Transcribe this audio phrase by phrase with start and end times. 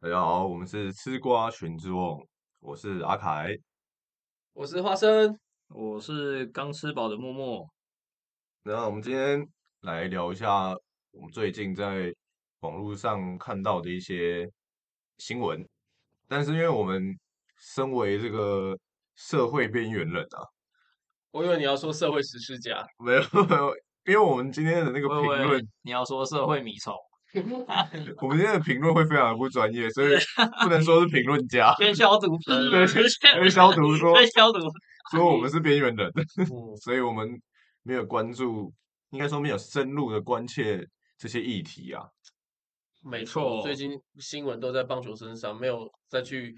[0.00, 2.16] 大家好，我们是吃瓜群之王，
[2.60, 3.48] 我是阿凯。
[4.52, 5.36] 我是花生，
[5.70, 7.68] 我是刚吃饱的默默。
[8.62, 9.44] 那我们今天
[9.80, 10.68] 来聊一下
[11.10, 12.14] 我们最近在
[12.60, 14.48] 网络上看到的一些
[15.16, 15.68] 新闻，
[16.28, 17.18] 但是因为我们
[17.56, 18.78] 身为这个
[19.16, 20.46] 社会边缘人啊，
[21.32, 23.74] 我以为你要说社会实施家，没有没有，
[24.04, 26.94] 因为我们今天的那个评喂喂论，你要说社会米虫，
[28.22, 30.16] 我们今天的评论会非常的不专业，所以
[30.62, 32.36] 不能说是评论家， 先消毒，
[32.70, 33.02] 对先
[33.50, 34.58] 消毒说先消毒。
[35.10, 37.28] 说我们是边缘人，嗯，所以我们
[37.82, 38.72] 没有关注，
[39.10, 40.86] 应该说没有深入的关切
[41.16, 42.02] 这些议题啊。
[43.02, 46.54] 没错最近新闻都在棒球身上，没有再去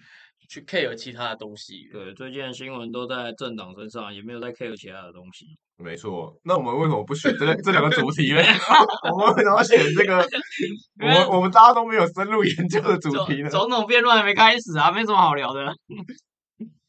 [0.50, 1.88] 去 care 其他的东西。
[1.92, 5.46] 对，最近的新闻都在政党身上，也没有在 care 其他的东西。
[5.76, 8.42] 没错，那我们为什么不选这这两个主题呢？
[9.14, 10.18] 我们为什么要选这个？
[11.00, 15.72] 我们我们大家都没有深入研究的主题呢总总统辩论还没开始啊，没什么好聊的。？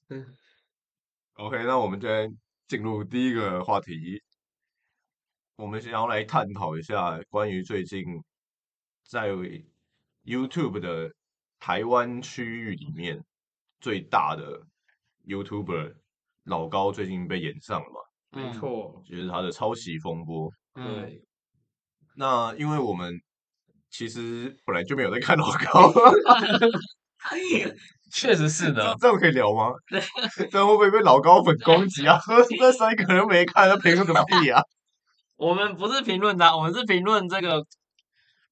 [1.35, 2.35] OK，那我们今天
[2.67, 4.21] 进入第一个话题，
[5.55, 8.03] 我们想要来探讨一下关于最近
[9.07, 9.29] 在
[10.25, 11.13] YouTube 的
[11.59, 13.23] 台湾区域里面
[13.81, 14.61] 最大的
[15.27, 15.93] YouTuber
[16.45, 20.49] 老高最近被演上了嘛，没错，就是他的抄袭风波。
[20.75, 21.21] 嗯，对，
[22.15, 23.13] 那因为我们
[23.89, 25.91] 其实本来就没有在看老高，
[28.13, 28.95] 确实是的。
[28.99, 29.71] 这样可以聊吗？
[30.49, 32.17] 这样会不会被老高粉攻击啊？
[32.19, 34.61] 说 那三个人没看，那凭什么屁啊？
[35.35, 37.65] 我们不是评论他，我们是评论这个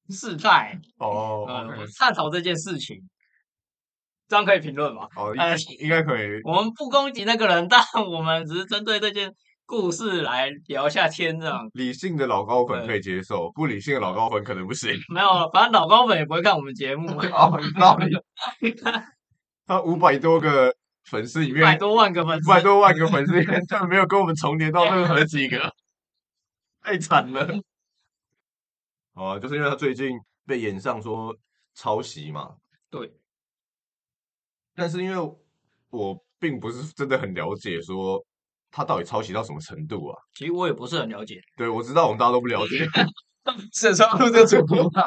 [0.08, 1.46] 事态，哦
[1.98, 2.96] 探讨这件事情，
[4.30, 5.08] 这样可以评论吗？
[5.16, 6.40] 哦，呃应应该可以。
[6.46, 9.28] 我们不攻击那个人，但我们只是针对这件
[9.66, 14.92] 故事来聊一下天，这样理性的老高粉可以接受，不理性的老高粉可能不行。
[15.12, 18.16] 没有，反正老高粉也不会看我们节目， 哦，有道理。
[19.66, 20.72] 他五百多个
[21.04, 25.72] 粉丝里面，一百多万个粉丝，五百多万个粉丝里面，他没有跟我们重叠到任何几个，
[26.82, 27.46] 太惨了。
[29.14, 31.36] 哦啊，就是因为他最近被演上说
[31.74, 32.54] 抄袭嘛，
[32.90, 33.12] 对，
[34.74, 35.36] 但是因为
[35.90, 38.24] 我并不是真的很了解说
[38.70, 40.16] 他到底抄袭到什么程度啊。
[40.34, 42.86] 其实我也不是很了解，对，我知道我们大家都不了解，
[43.72, 45.04] 是上录这个节目吗？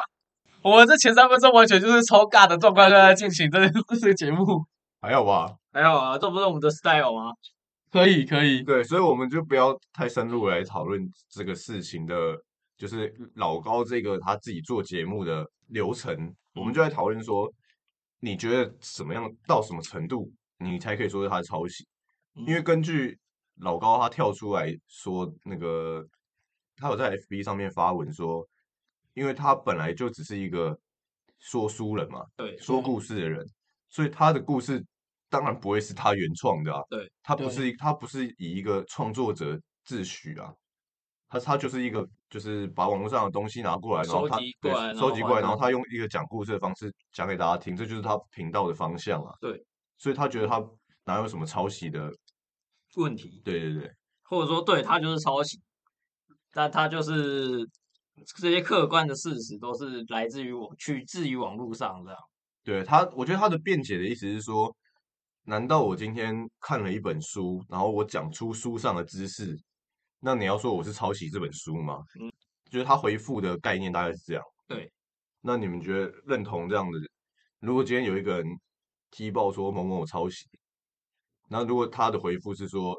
[0.62, 3.68] 我们这前三分钟完全就是超尬的状况下在进行这
[4.00, 4.64] 这个节目。
[5.00, 5.54] 还好吧？
[5.72, 7.32] 还有啊，这不是我们的 style 吗？
[7.92, 8.62] 可以，可以。
[8.62, 11.00] 对，所以我们就不要太深入来讨论
[11.30, 12.14] 这个事情的，
[12.78, 17.52] 就是老高这个他自己做节目的流程，我们就在讨论说，
[18.24, 21.86] 你觉得怎么样到什么程度，你才可以说是他的抄袭？
[22.32, 23.18] 因为根据
[23.56, 26.02] 老高他跳出来说，那个
[26.74, 28.48] 他有在 FB 上面发文说，
[29.12, 30.74] 因为他本来就只是一个
[31.38, 33.46] 说书人嘛，对，说故事的人，
[33.90, 34.82] 所以他的故事
[35.28, 36.80] 当然不会是他原创的啊。
[36.88, 40.50] 对，他不对是他不是以一个创作者自诩啊，
[41.34, 49.34] 他他就是一个就是把网络上的东西拿过来，然后收他对集过来收集过来，然后他用一个讲故事的方式讲给大家听，这就是他频道的方向啊。
[49.40, 49.64] 对，
[49.98, 50.64] 所以他觉得他
[51.04, 52.10] 哪有什么抄袭的？
[52.96, 53.90] 问题，对对对，
[54.22, 55.60] 或者说对他就是抄袭，
[56.52, 57.68] 但他就是
[58.36, 62.20] 这些客观的事实都是来自于我取自于网络上这样。
[62.62, 64.72] 对他，我觉得他的辩解的意思是说，
[65.42, 69.58] 难道我今天看了一本书，然后我讲出书上的知识，
[70.26, 72.02] 那你要说我是抄袭这本书吗？
[72.18, 72.32] 嗯，
[72.70, 74.42] 就是他回复的概念大概是这样。
[74.66, 74.90] 对，
[75.42, 76.98] 那你们觉得认同这样的？
[77.60, 78.46] 如果今天有一个人
[79.10, 80.46] 踢爆说某某某抄袭，
[81.50, 82.96] 那如果他的回复是说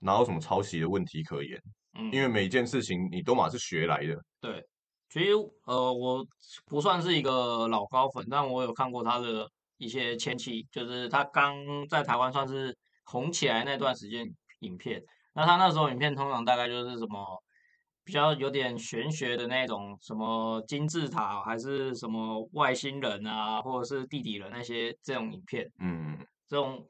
[0.00, 1.62] 哪有什么抄袭的问题可言？
[1.96, 4.20] 嗯，因为每一件事情你都嘛是学来的。
[4.40, 4.60] 对，
[5.08, 5.30] 其实
[5.66, 6.26] 呃，我
[6.66, 11.54] 不算是一个老高粉，但我有看过他的一些前期，就是他刚
[11.88, 14.26] 在台湾算是红起来那段时间
[14.58, 15.00] 影片。
[15.34, 17.42] 那他那时候影片通常大概就是什么
[18.04, 26.86] 比较有点玄学的那种，什么金字塔还是什么外星人啊，或者是地底人那些这种影片，嗯，这种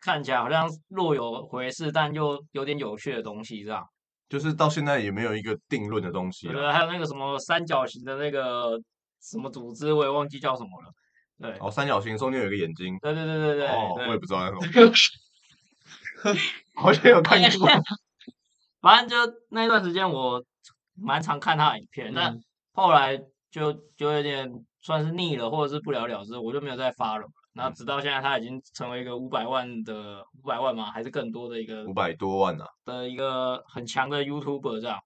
[0.00, 3.86] 看起来好像若有回事，但又有点有趣的东西，这样。
[4.28, 8.78] 就是到现在也没有一个定论的东西对，还有那个什么三角形的那个
[9.22, 10.92] 什么组织，我也忘记叫什么了。
[11.40, 12.98] 对，哦，三角形中间有一个眼睛。
[13.00, 14.60] 对对对对对，哦，我也不知道那种。
[16.74, 17.68] 好像有看过。
[18.80, 20.42] 反正就那段时间我
[20.94, 22.42] 蛮常看他的影片，但嗯
[22.72, 23.18] 后来
[23.50, 24.48] 就就有点
[24.80, 27.26] 算是腻了，或者是不了了之，我就没有再发了。
[27.54, 30.92] 那直到现在，他已经成为一个五百万的五百万嘛？
[30.92, 35.00] 还是更多的一个五百多万啊，的一个很强的 YouTuber 这样。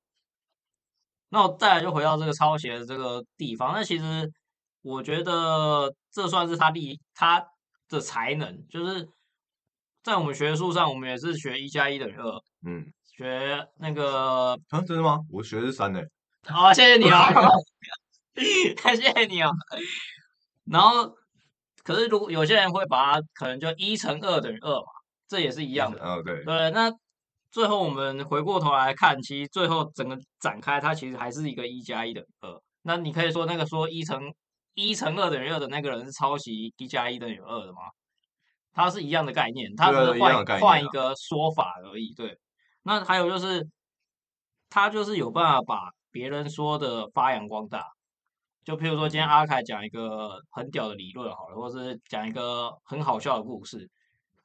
[1.31, 4.31] 那我再来就回到这个抄袭的这个地方，那其实
[4.83, 7.43] 我觉得这算是他厉他
[7.89, 9.09] 的才能，就是
[10.03, 12.85] 在我们学术上，我们也是学一加一等于二，嗯，
[13.17, 15.21] 学那个啊，真的吗？
[15.31, 16.01] 我学的是三呢。
[16.45, 17.19] 好，谢谢你哦，
[18.35, 19.51] 谢谢你哦。
[20.65, 21.15] 然后，
[21.85, 24.87] 可是如果有些人会把它可能就一乘二等于二嘛，
[25.29, 26.03] 这也是一样的。
[26.03, 26.93] 哦，对，对，那
[27.53, 32.61] 最后我们回过头来看，其实最后整个展开，它其实还是一个一加一等于二。
[32.83, 34.35] 那你可以说那个说一乘
[34.75, 37.83] 一乘二等于二的那个人是抄袭一加一等于二的吗？
[38.73, 42.13] 它是一样的概念，它只是换换一个说法而已。
[42.15, 42.39] 对，
[42.83, 43.69] 那还有就是，
[44.71, 47.85] 他就是有办法把别人说的发扬光大。
[48.65, 53.91] 就譬如说，今天阿凯讲一个很屌的理论好了，或是讲一个很好笑的故事，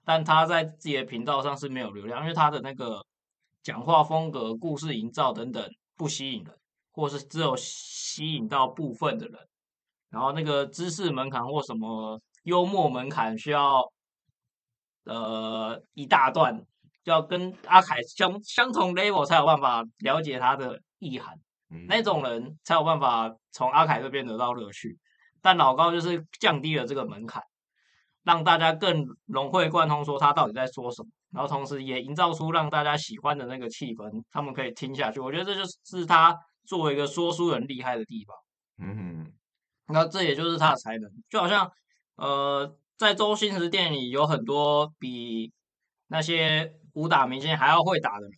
[0.04, 3.06] 但他在自己的频道上是没有流量，因为他的那个
[3.62, 5.64] 讲话风格、故事营造等等
[5.96, 6.54] 不吸引人，
[6.92, 9.40] 或是只有吸引到部分的人，
[10.10, 13.88] 然后那个知识门槛或什么幽默门槛需要
[15.08, 16.58] 呃一大段，
[17.04, 21.36] 就要跟阿凯相相同 level 才有办法了解他的意涵。
[21.70, 24.98] 嗯那种人才有办法从阿凯这边得到乐趣。
[25.42, 27.42] 但老高就是降低了这个门槛，
[28.24, 35.20] 让大家更融会贯通，说他到底在说什么，然后同时也营造出让大家喜欢的那个气氛，他们可以听下去。
[35.20, 38.36] 我觉得这就是他作为一个说书人厉害的地方。
[38.80, 39.32] 嗯，
[39.88, 41.72] 那这也就是他的才能，就好像
[42.16, 45.54] 呃，在周星驰电影里有很多比
[46.08, 48.32] 那些武打明星还要会打的人，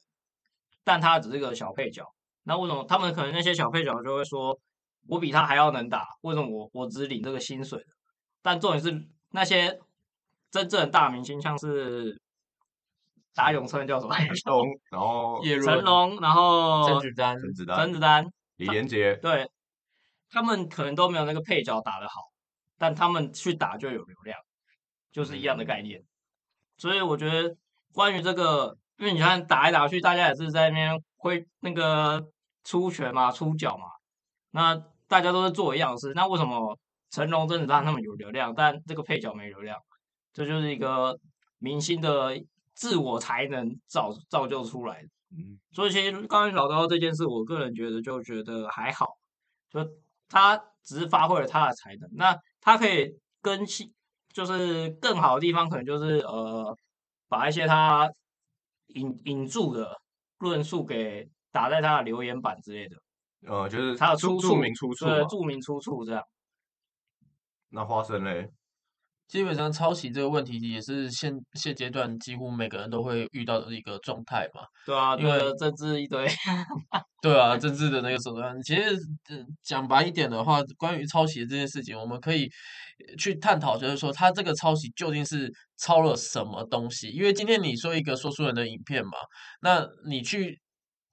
[0.84, 2.04] 但他只是个小配角。
[2.44, 4.60] 那为什么他们可能那些小配角就会说，
[5.08, 6.06] 我比他还要能打？
[6.22, 7.80] 为什么我我只领这个薪水？
[8.42, 9.80] 但重点是那些
[10.52, 12.20] 真正的大明星，像是
[13.36, 14.16] 打咏春叫什么？
[14.16, 18.26] 成龙，然后叶、成龙，然后甄子丹，甄子丹甄、子丹，
[18.58, 19.50] 李连杰，对，
[20.30, 22.16] 他们可能都没有那个配角打得好，
[22.78, 24.40] 但他们去打就有流量，
[25.12, 26.04] 就是一样的概念。
[26.78, 27.56] 所以我觉得
[27.94, 32.26] 关于这个，因为你看打来打去，大家也是在那边挥那个
[32.64, 33.86] 出拳嘛、出脚嘛，
[34.52, 34.76] 那
[35.08, 36.14] 大家都是做一样的事。
[36.14, 36.78] 那为什么
[37.10, 39.78] 成龙、甄子丹他们有流量，但这个配角没流量？
[40.32, 41.20] 这就是一个
[41.58, 42.40] 明星的
[42.76, 45.08] 自我才能造造就出来的。
[45.32, 49.18] 嗯所以其实关于老高这件事，我个人觉得就觉得还好，
[49.70, 49.86] 就
[50.28, 53.92] 他只是发挥了他的才能，那他可以跟其
[54.34, 56.76] 就是更好的地方，可能就是呃
[57.28, 58.10] 把一些他
[58.88, 60.00] 引引注的
[60.40, 62.96] 论述给打在他的留言板之类的，
[63.48, 66.24] 呃，就是他的出处注注明出处对，注明出处这样。
[67.70, 68.50] 那花生嘞，
[69.30, 74.64] 基本上抄袭这个问题也是现现阶段几乎每个人都会遇到的一个状态嘛。
[74.88, 76.28] 对啊，因为政治一堆，
[77.22, 78.82] 对啊，政治的那个手段，其实
[79.30, 82.50] 呃讲白一点的话，关于抄袭这件事情，我们可以
[83.08, 85.48] 呃去探讨，就是说他这个抄袭究竟是
[85.78, 87.10] 抄了什么东西？
[87.10, 89.12] 因为今天你说一个说书人的影片嘛，
[89.62, 90.60] 那你去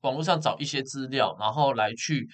[0.01, 2.27] 网络上找一些资料，然后来去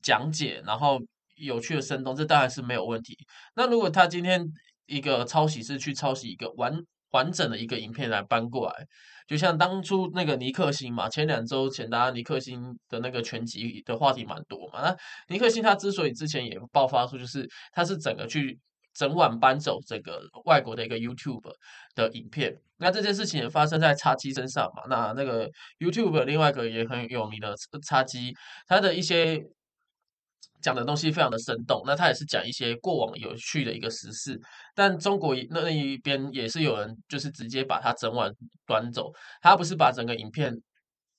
[0.00, 1.00] 讲解，然后
[1.34, 3.16] 有趣的生动，这当然是没有问题。
[3.56, 4.44] 那如果他今天
[4.88, 6.76] 一个抄袭是去抄袭一个完
[7.10, 8.86] 完整的一个影片来搬过来，
[9.26, 14.82] 就像当初那个尼克星嘛，前两周前大家尼克星的那个全集的话题蛮多嘛。
[14.82, 14.96] 那
[15.28, 18.58] 尼克星他之所以之前也爆发出，就是他是整个去
[18.94, 21.50] 整晚搬走这个外国的一个 YouTube
[21.94, 22.54] 的影片。
[22.78, 24.82] 那这件事情也发生在叉鸡身上嘛。
[24.88, 27.54] 那那个 YouTube 另外一个也很有名的
[27.86, 28.34] 叉鸡，
[28.66, 29.42] 他的一些
[30.60, 34.40] 讲的东西非常的生动，那他也是讲一些过往有趣的一个时事，
[34.74, 38.30] 但中国那那一边也是有人就是直接把它整晚
[38.66, 40.54] 端走，他不是把整个影片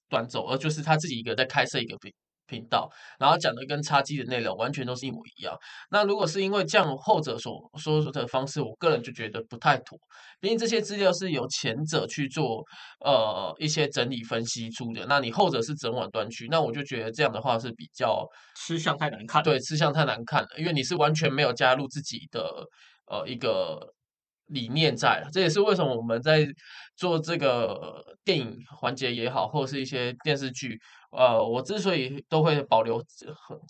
[0.10, 1.98] 端走，而就是他自己一个在开设一个
[2.50, 2.89] 频频道，
[3.20, 5.56] 然后讲的跟叉机的内容完全都是一模一样。
[5.91, 9.98] 那如果是因为这样后者所说的方式，我个人就觉得不太妥，
[10.39, 12.63] 毕竟这些资料是由前者去做
[13.06, 18.27] 呃一些整理分析出的，那你后者是整晚端去，那我就觉得这样的话是比较
[18.58, 19.44] 吃相太难看。
[19.44, 22.65] 对，吃相太难看了，因为你是完全没有加入自己的
[23.06, 23.94] 呃一个
[24.48, 26.48] 理念在了，这也是为什么我们在
[27.00, 30.77] 做这个电影环节也好，或者是一些电视剧，
[31.12, 33.01] 呃，我之所以都会保留，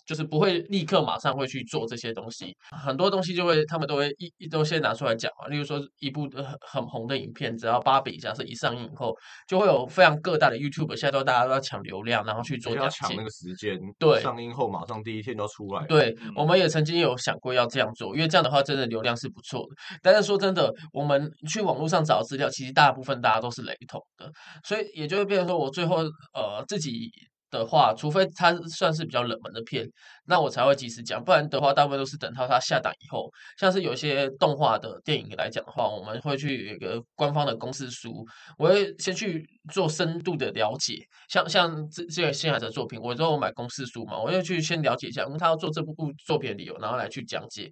[0.04, 2.52] 就是不会立刻马上会去做这些东西，
[2.84, 13.22] 很多东西就会他们都会一一都先拿出来讲嘛，例如说一部很很红的影片，只要芭比假设一上映以后，就会有非常各大的 YouTube 现在都大家都要抢流量，然后去做要抢那。
[13.22, 19.76] 个时间，对上映后马上第一天就要出来，，对，嗯我们也曾经有想过要这样做，因为这样的话真的流量是不错的。
[20.02, 24.30] 但是说真的，我们去网络上找资料，其实大部分大家都是雷同的，
[24.64, 25.98] 所以也就会变成说我最后
[26.34, 27.10] 呃自己
[27.50, 29.84] 的话，除非它算是比较冷门的片，
[30.26, 33.28] 那我才会及时讲，不然的话，大部分都是等到它下档以后。
[33.58, 38.24] 像是有些动画的电影来讲的话，我们会去有一个官方的公式书，
[38.56, 40.94] 我会先去做深度的了解。
[41.28, 45.92] 像像这这个新海的作品，我都有买公式书嘛，我就去先了解一下，因为他要做这部
[46.24, 47.68] 作品的理由，然后来去讲解。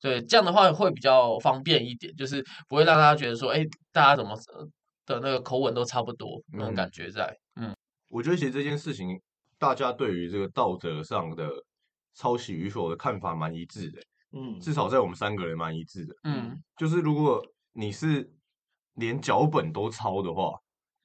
[0.00, 3.62] 对，这样的话会比较方便一点，就是不会让大家觉得说，哎，
[3.92, 4.34] 大家怎么
[5.08, 7.36] 的那个口吻都差不多那种感觉在。
[7.56, 7.74] 嗯，
[8.08, 9.20] 我觉得其实这件事情，
[9.58, 11.50] 大家对于这个道德上的
[12.14, 14.00] 抄袭与否的看法蛮一致的。
[14.32, 16.14] 嗯，至少在我们三个人蛮一致的。
[16.24, 18.30] 嗯，就是如果你是
[18.94, 20.52] 连脚本都抄的话，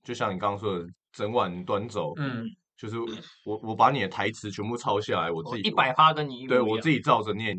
[0.04, 2.46] 就像你刚刚说的，整晚端走，嗯，
[2.76, 2.98] 就是
[3.46, 7.56] 我我把你的台词全部抄下来，我自己一百趴跟你对我自己照着念，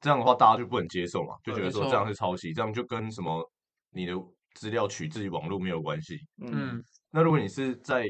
[0.00, 3.50] 这样的话大家就不能接受嘛，就觉得说这样是抄袭，这样就跟什么
[3.92, 4.12] 你的
[4.56, 6.18] 资料取自于网络没有关系。
[6.38, 8.04] 嗯嗯那如果你是在，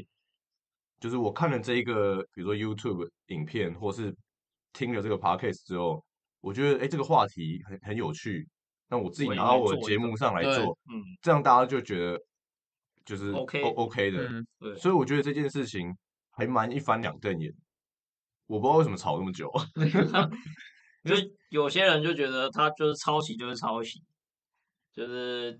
[0.99, 4.15] 就是我看了这一个，比如说 YouTube 影片，或是
[4.73, 6.03] 听了这个 Podcast 之后，
[6.41, 8.47] 我觉得哎这个话题很很有趣，
[8.89, 12.19] 那我自己拿到我的节目上来做，嗯这样大家就觉得
[13.05, 15.95] 就是 OK O OK 的，嗯，对，所以我觉得这件事情
[16.31, 17.53] 还蛮一翻两瞪眼。
[18.47, 19.51] 我不知道为什么吵那么久
[21.03, 24.01] 就是有些人就觉得他就是抄袭就是抄袭，
[24.93, 25.59] 就是，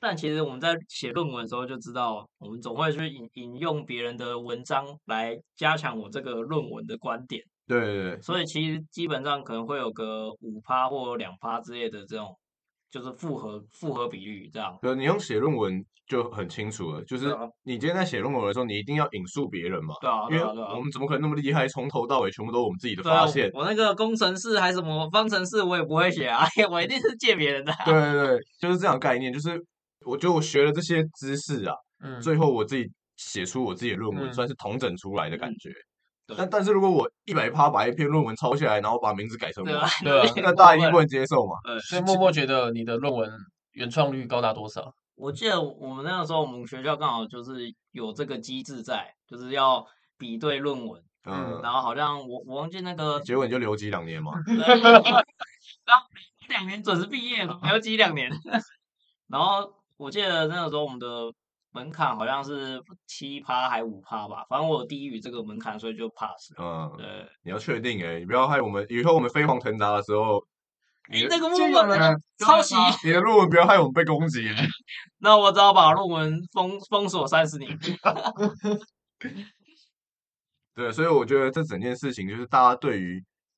[0.00, 12.36] 但其实我们在写论文的时候就知道，我们总会去引引用别人的文章来加强我这个论文的观点，对对对，所以其实基本上可能会有个五趴或两趴之类的这种，
[12.90, 14.78] 就是复合复合比率这样。
[14.82, 17.34] 对，你用写论文就很清楚了，就是
[17.64, 20.80] 你今天在写论文的时候，你一定要引述别人嘛，对啊，因为我。
[20.80, 23.50] 们怎么可能那么厉害，从头到尾全部都是我们自己的发现？
[23.52, 29.60] 我那个工程式还什么方程式我也不会写啊， 我一定是借别人的啊、对对对，就是这样概念，就是
[30.06, 35.70] 我觉得我学了这些知识啊，嗯，最后我自己写出我自己的论文，嗯算是统整出来的感嗯觉。
[36.28, 39.70] 对但但是如果我一百趴把一篇论文抄下来，然后把名字改成我
[40.02, 41.54] 对，那大家一定不能接受嘛。
[41.64, 43.30] 对，所以默默觉得你的论文
[43.72, 44.92] 原创率高达多少？
[45.14, 49.86] 我记得我们那个时候，我们学校刚好就是有这个机制在，就是要
[50.18, 54.32] 比对论文，嗯，然后好像我我忘记那个，结果你就留级两年嘛。
[55.86, 56.06] 然后
[56.48, 58.28] 两年准时毕业嘛，还要积两年。
[59.30, 61.06] 然后我记得那个时候我们的
[61.72, 66.64] 门槛好像是七趴还五趴吧，反正我有低于这个门槛，所以就 pass 了。
[66.64, 67.06] 嗯，对，
[67.42, 70.42] 你要确定哎，你不要害我们以后我们飞黄腾达的时候，
[71.10, 72.74] 你那个默就有人默的抄袭，
[73.04, 74.48] 你的论文不要害我们被攻击。
[75.18, 77.78] 那我只好把论文封封锁三十年。
[80.74, 83.16] 对，所以我觉得这整件事情就是大家对于，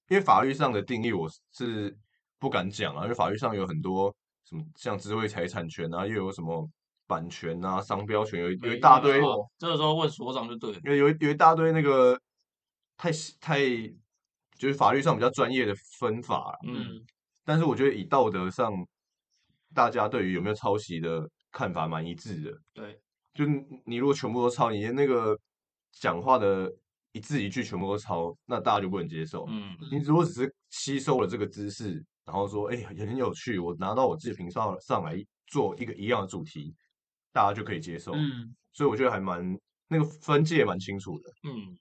[0.08, 1.96] 因为法律上的定义我是
[2.38, 4.14] 不敢讲啊，因为法律上有很多
[4.48, 6.66] 什么像智慧财产权啊，又有什么
[7.06, 10.80] 版权啊、商标权，有一有一大堆，哦这个时候问所长就对了。
[10.84, 12.18] 有有一有一大堆那个
[12.96, 13.58] 太太
[14.56, 16.98] 就是法律上比较专业的分法啦嗯，
[17.44, 18.72] 但是我觉得以道德上，
[19.74, 22.58] 大家对于有没有抄袭的看法蛮一致的。
[22.72, 22.98] 对，
[23.34, 25.38] 就你你如果全部都抄，你连那个
[25.92, 26.72] 讲话的
[27.12, 29.44] 一字一句全部都抄，那大家就不能接受。
[29.48, 35.16] 嗯，你如果只是吸收了这个知识，然后说，哎、也很有趣，我拿到我自己频道上来
[35.46, 36.74] 做一个一样的主题，
[37.32, 38.12] 大家就可以接受。
[38.12, 39.58] 嗯，所以我觉得还蛮
[39.88, 41.30] 那个分界蛮清楚的。
[41.48, 41.74] 嗯，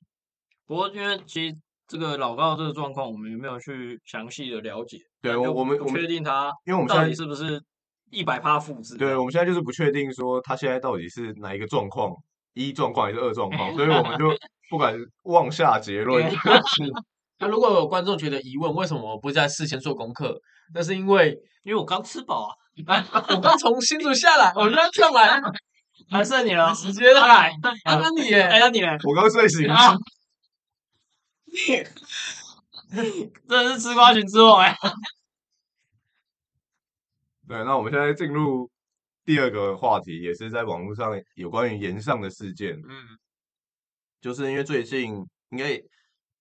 [0.66, 7.62] 不过因为其实这个老高这个状况，我们有没有去详细的了解，对我我们不我们确定他因为我们现在底是不是
[8.10, 8.96] 一百趴复制。
[8.96, 12.16] 对，我们现在就是不确定说他现在到底是哪一个状况，
[12.54, 14.34] 一状况还是二状况， 所以我们就
[14.70, 16.24] 不敢妄下结论。
[17.40, 20.40] 那如果有观众觉得疑问，为什么我不在事先做功课？
[20.74, 22.48] 那是因为因为我刚吃饱
[22.88, 22.98] 啊，
[23.30, 25.40] 我刚从新竹下来，我刚上来，
[26.10, 27.20] 还剩你 了，直接的。
[27.20, 27.50] 来，
[27.84, 28.42] 啊，那你耶？
[28.42, 28.88] 哎，那你呢？
[29.04, 29.96] 我刚睡醒，啊
[33.48, 34.76] 真的是吃瓜群之王哎。
[37.48, 38.70] 对，那我们现在进入
[39.24, 43.18] 第二个话题，也是在网络上有关于延上的事件，嗯，
[44.22, 45.16] 就是因为最近
[45.52, 45.82] 应该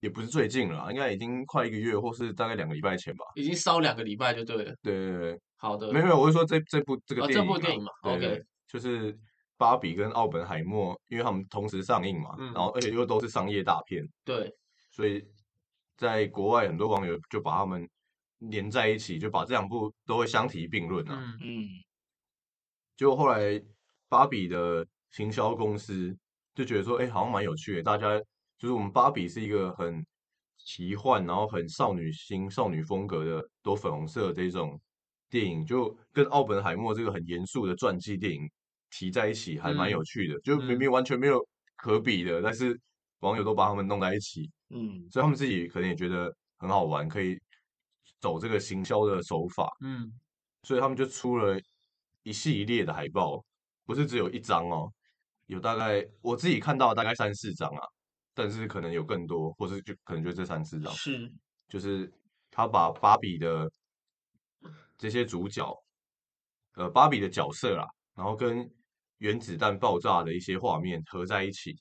[0.00, 3.24] 也不是最近了啦，应该已经快一个月，或是大概两个礼拜前吧。
[3.34, 4.74] 已经烧两个礼拜就对了。
[4.82, 9.16] 对对对，好的，没有没有，我是说这这部这个哦电影啊，这部电影嘛对 OK 对就是
[9.56, 14.52] 芭比跟奥本海默，因为他们同时上映嘛，嗯然后而且又都是商业大片，对，
[14.90, 15.24] 所以
[15.96, 17.88] 在国外很多网友就把他们
[18.38, 21.36] 连在一起，就把这两部都会相提并论啊。
[21.40, 21.68] 嗯嗯，
[22.96, 23.60] 结果后来
[24.08, 26.14] 芭比的行销公司
[26.54, 27.82] 就觉得说，哎、好像蛮有趣的。
[27.82, 28.20] 大家
[28.58, 30.04] 就是我们芭比是一个很
[30.56, 34.80] 奇幻，然后很少女心、少女风格的，多粉红色的这种
[35.28, 38.48] 电影，就跟奥本海默这个很严肃的传记电影
[38.90, 40.40] 提在一起，还蛮有趣的。
[40.40, 40.78] 就明嗯。
[40.78, 41.46] 明完全没有
[41.76, 42.78] 可比的，但是
[43.20, 47.38] 网友都把他们弄在一起，嗯，所以他们自己可能也觉得很好玩，可以
[48.20, 50.10] 走这个行销的手法，嗯，
[50.62, 51.60] 所以他们就出了
[52.22, 53.44] 一系列的海报，
[53.84, 54.90] 不是只有一张哦，
[55.46, 57.82] 有大概我自己看到大概三四张啊，
[58.36, 61.32] 但是可能有更多，或是就可能就这三四张，是，
[61.66, 62.12] 就是
[62.50, 63.68] 他把芭比的
[64.98, 65.74] 这些主角，
[66.74, 68.70] 呃，芭比的角色啦，然后跟
[69.18, 71.74] 原子弹爆炸的一些画面合在一起，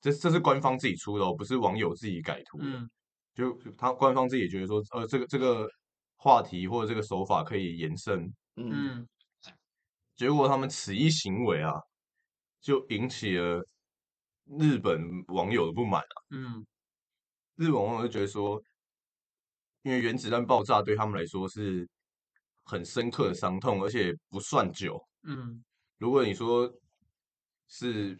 [0.00, 2.64] 这这是官方自己出的哦，不是网友自己改图的。
[2.64, 2.88] 嗯。
[3.34, 5.68] 就他官方自己也觉得说，呃，这个这个
[6.16, 8.24] 话题或者这个手法可以延伸，
[8.56, 9.08] 嗯，嗯，
[10.16, 11.72] 结果他们此一行为啊，
[12.60, 13.64] 就引起了
[14.58, 16.16] 日本网友的不满啊。
[16.30, 16.66] 嗯，
[17.56, 18.62] 日本网友就觉得说，
[19.82, 21.88] 因为原子弹爆炸对他们来说是
[22.64, 25.02] 很深刻的伤痛，而且不算久。
[25.24, 25.62] 嗯，
[25.98, 26.72] 如果你说
[27.68, 28.18] 是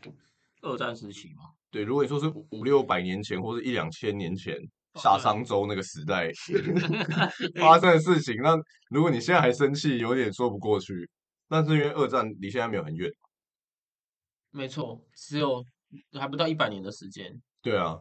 [0.62, 4.58] 二战时期嘛，对，如果你说是五六百年前或者一两千年前
[4.94, 6.30] 夏商周那个时代
[7.60, 8.56] 发生的事情，那
[8.90, 11.08] 如果你现在还生气，有点说不过去。
[11.50, 13.10] 但是因为二战离现在没有很远，
[14.50, 15.64] 没错，只有
[16.18, 17.40] 还不到一百年的时间。
[17.62, 17.98] 对啊，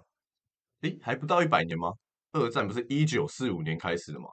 [0.82, 1.94] 诶，还不到一百年吗？
[2.34, 4.28] 二战不是一九四五年开始的吗？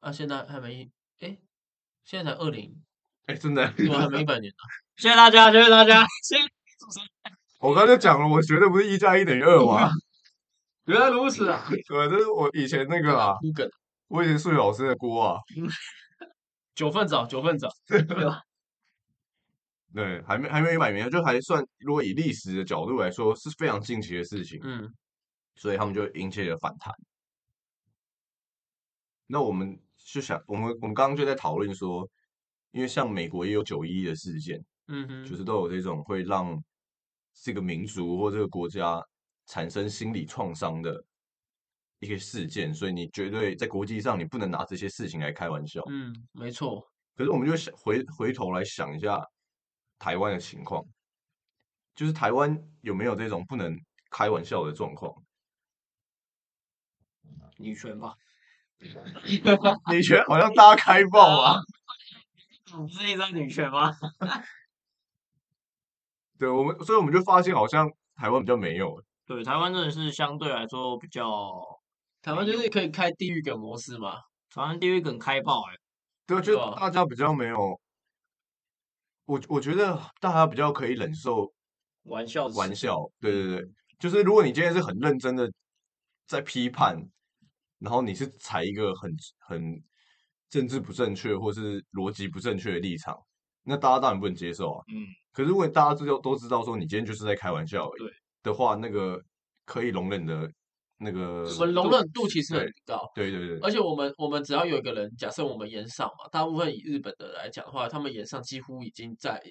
[0.00, 1.36] 啊，现在还没，哎，
[2.04, 2.74] 现在才二零，
[3.26, 4.56] 哎，真的，对啊，还没一百 年呢。
[4.96, 6.42] 谢谢大家，谢谢大家，谢谢
[6.78, 7.08] 主持人。
[7.60, 9.90] 我刚才就讲了，我绝对不是一加一等于二嘛。
[10.86, 11.66] 原来如此啊！
[11.68, 13.34] 对，这是我以前那个啊，
[14.06, 15.40] 我以前数学老师的锅啊。
[16.76, 17.68] 九份早，九份早。
[17.88, 18.00] 对，
[20.26, 24.60] 还没还没一百年，就还算，如果以历史的角度来说，是非常近期的事情。
[24.62, 24.92] 嗯
[25.58, 26.92] 所以他们就引起了反弹。
[29.26, 32.06] 那我们就想，我们我们刚刚就在讨论说，
[32.72, 36.62] 因为像美国也有九一一的事件，嗯哼，就是都有这种会让
[37.32, 39.02] 这个民族或这个国家
[39.46, 41.02] 产生心理创伤的
[42.00, 45.82] 一个事件，所以你绝对在国际上你不能拿这些事情来开玩笑。
[45.88, 46.86] 嗯，没错。
[47.14, 49.26] 可是我们就想回回头来想一下
[49.98, 50.84] 台湾的情况，
[51.94, 53.78] 就是台湾有没有这种不能
[54.10, 55.12] 开玩笑的状况？
[57.58, 58.14] 女权吧，
[58.78, 61.58] 你觉得好像大家开爆啊？
[62.70, 63.90] 不是一张女权吗？
[66.38, 69.02] 对我们，所以我们就发现好像台湾比较没有。
[69.24, 71.24] 对，台湾真的是相对来说比较，
[72.20, 74.20] 台湾就是可以开地狱梗模式嘛。
[74.50, 75.74] 台湾地狱梗开爆哎、
[76.26, 77.80] 对，就大家比较没有。
[79.26, 81.52] 我我觉得大家比较可以忍受
[82.04, 85.50] 玩笑玩笑，对对对，就是如果你今天是很认真的
[86.26, 86.96] 在批判，
[87.78, 89.82] 然后你是采一个很很
[90.48, 93.16] 政治不正确或是逻辑不正确的立场，
[93.64, 94.84] 那大家当然不能接受啊。
[94.88, 98.12] 嗯，可是如果大家知道都知道说你今天就是在开玩笑而已对
[98.44, 99.20] 的话，那个
[99.64, 100.50] 可以容忍的
[100.98, 109.42] 那个我们容忍度其实很对高，对对对，而且我们我们只要有一个人，假设我们延上嘛，大部分以日本的来讲的话，他们延上几乎已经在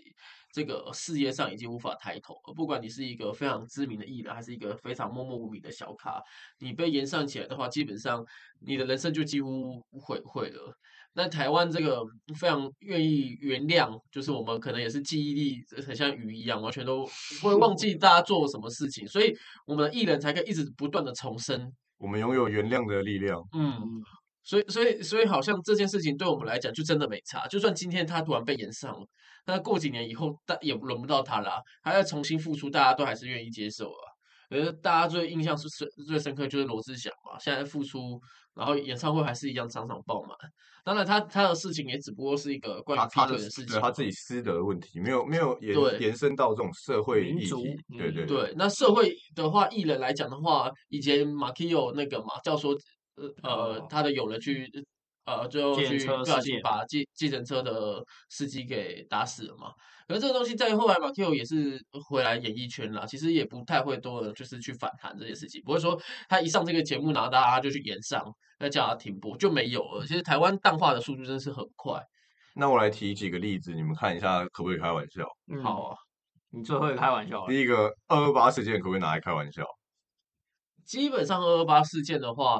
[0.51, 2.53] 这个事业上已经无法抬头了。
[2.55, 6.19] 不管你是一个非常知名的艺人，还是一个非常默默无名的小咖，
[6.59, 8.25] 你被延上起来的话，基本上
[8.61, 10.73] 你的人生就几乎毁毁了。
[11.17, 12.03] 那台湾这个
[12.37, 17.05] 非常愿意原谅，就是我们可能也是记忆力很像鱼一样，完全都
[17.41, 19.33] 不会忘记大家做了什么事情，所以
[19.65, 21.71] 我们的艺人才可以一直不断的重生。
[21.97, 23.41] 我们拥有原谅的力量。
[23.53, 23.79] 嗯，
[24.43, 27.47] 所以所以所以好像这件事情对我们来讲就真的没差。
[27.47, 29.07] 就算今天他突然被延上了，
[29.45, 34.11] 那过几年以后，但也轮不到他啦，他要重新复出，大家都还是愿意接受啊。
[34.49, 38.19] 而大家最印象是最最深刻就是罗志祥嘛，现在复出，
[38.55, 40.35] 然后演唱会还是一样场场爆满。
[40.83, 47.97] 当然他他的事情也只不过是一个关于劈他他的腿的事情他自己私德的问题，没有没有延对延伸到这种社会民族议题。
[47.97, 52.75] 对嗯对对，那社会的话，艺人来讲的话，以前马 k i o 那个嘛，叫说
[53.41, 54.69] 呃他的友人去
[55.25, 59.71] 呃，最后去不小心把计计程车的司机给打死了嘛。
[60.07, 68.23] 可是这个东西在后来马 i o 也是回来演艺圈啦，其实也不太会多的就是去反弹这件事情，不会说他一上这个节目，然后大家就去演上，
[68.59, 70.05] 那叫他停播就没有了。
[70.05, 72.01] 其实台湾淡化的速度真的是很快。
[72.55, 75.25] 那我来提几个例子，你们看一下可不可以开玩笑。
[75.51, 75.97] 嗯好，啊，
[76.51, 77.45] 你最会开玩笑。
[77.47, 79.63] 第一个，二二八事件可不可以拿来开玩笑？
[80.85, 82.59] 基本上二二八事件的话，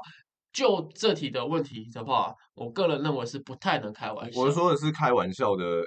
[0.51, 4.41] 就这题的问题的话，我个人认为是不太能开玩笑。
[4.41, 5.84] 我说的是开玩笑的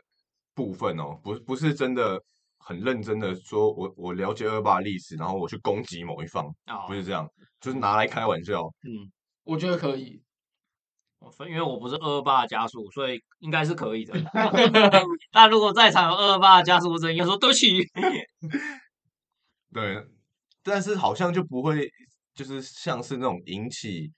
[0.54, 2.18] 部分哦，不不是真的
[2.58, 7.28] 很认真的说我我了解二二八历史，然后我去攻击某一方，啊不是这样，
[7.60, 8.62] 就是拿来开玩笑。
[8.86, 9.10] 嗯，
[9.48, 10.22] 我觉得可以。
[11.20, 14.14] 我分因为我不是二二八的家属，所以应该是可以的。
[15.32, 17.82] 但如果在场有二二八的家属，我只能应该说对不起。
[19.72, 20.06] 对，
[20.62, 21.90] 但是好像就不会，
[22.34, 24.12] 就是像是那种引起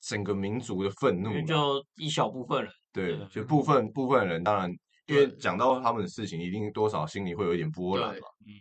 [0.00, 4.70] 整个民族的愤怒，就一小部分人，对，对就部分部分人，当然，
[5.06, 8.26] 因为对讲到他们的事情，一定多少心里会有一点波澜对嘛。
[8.46, 8.58] 嗯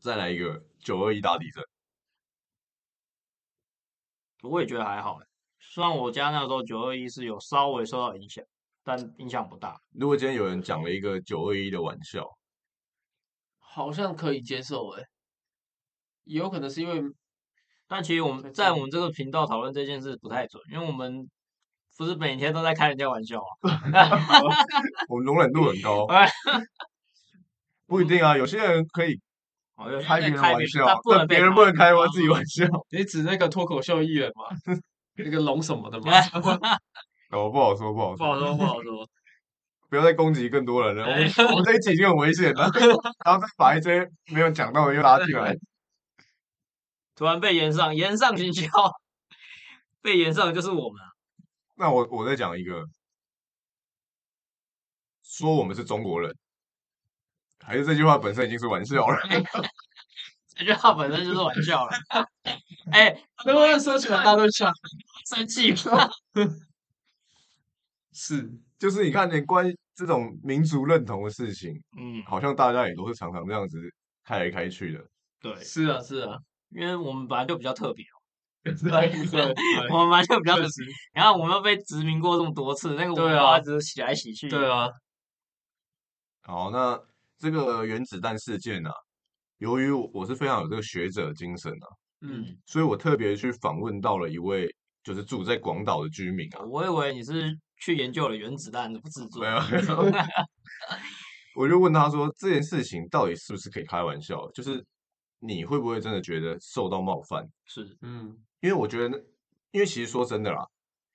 [0.00, 1.62] 再来一个九二一大地震，
[4.42, 5.26] 我也觉得还好欸。
[5.58, 8.42] 虽然我家那时候九二一是有稍微受到影响，
[8.82, 9.78] 但影响不大。
[9.92, 12.26] 如果今天有人讲了一个九二一的玩笑，
[13.58, 15.04] 好像可以接受哎，
[16.24, 17.02] 也有可能是因为
[17.86, 21.28] 但其实我们在我们这个频道讨论这件事不太准，因为我们
[21.96, 23.44] 不是每天都在开人家玩笑啊。
[25.08, 26.28] 我们容忍度很高 哎，
[27.86, 29.20] 不一定啊，有些人可以
[29.80, 34.44] 好像开别人玩笑但，不能别人不能开我自己玩笑，你指那个脱口秀艺人吗？
[35.14, 36.12] 那个龙什么的吗？
[37.32, 39.08] 哦，不好说，不好说，不好说，不好说。
[39.88, 41.02] 不要再攻击更多人了。
[41.02, 42.70] 我们哎我们这一集已经很危险了，
[43.24, 45.56] 然后再把一些没有讲到的又拉进来。
[47.16, 48.68] 突然被延上，延上行销，
[50.00, 51.08] 被延上的就是我们啊。
[51.76, 52.84] 那我我再讲一个，
[55.24, 56.32] 说我们是中国人，
[57.64, 59.18] 还是这句话本身已经是玩笑了？
[60.56, 61.92] 这句话本身就是玩笑了。
[62.92, 63.10] 哎，
[63.44, 63.78] 对不对？
[63.78, 64.70] 说起来大家都笑。
[65.26, 66.10] 生气了？
[68.12, 73.78] 是，就是你看，连关于这种民族认同的事情，嗯，好像大家也都是常常这样子
[74.24, 75.00] 开来开去的。
[75.40, 76.36] 对，是啊，是啊，
[76.70, 78.04] 因为我们本来就比较特别，
[78.64, 79.54] 对对
[79.90, 80.68] 我们本来就比较特别。
[81.14, 84.48] 然后我们又被殖民过这么多次，那个文化只是洗来洗去。
[84.48, 84.88] 对啊，
[86.42, 87.00] 好，那
[87.40, 88.92] 这个原子弹事件啊，
[89.58, 91.86] 由于我我是非常有这个学者精神啊，
[92.20, 94.72] 嗯，所以我特别去访问到了一位
[95.02, 99.48] 就是住在广岛的居民啊，我以为你是去研究了原子弹的制作没。
[99.48, 99.56] 有，
[101.56, 104.48] 我就问他说这件事情到底是不是可以开玩笑？
[104.52, 104.84] 就是
[105.38, 107.42] 你会不会真的觉得受到冒犯？
[107.64, 109.16] 是，嗯，因为我觉得那，
[109.70, 110.62] 因为其实说真的啦，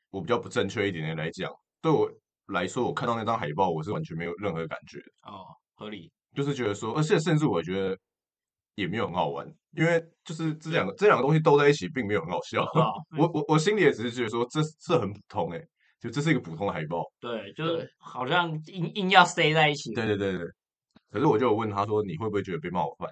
[0.09, 2.11] 我比较不正确一点点来讲，对我
[2.47, 6.11] 来说，我看到那张海报，我是完全没有任何感觉的，哦，合理。
[6.35, 7.97] 就是觉得说，而且甚至我觉得
[8.75, 12.63] 也没有很好玩，因为就是这两个这两个东西都在一起，并没有很好笑。
[12.63, 15.61] 啊， 我我我心里也只是觉得说，这这很普通哎、
[15.99, 17.03] 就这是一个普通的海报。
[17.19, 19.93] 对，就是好像硬硬要塞在一起。
[19.93, 20.47] 对对对对。
[21.09, 23.09] 可是我就有问他说，你会不会觉得被冒犯？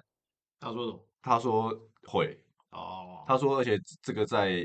[0.60, 1.06] 他说什么？
[1.22, 2.38] 他说会，
[2.70, 4.62] 哦，他说而且这个在，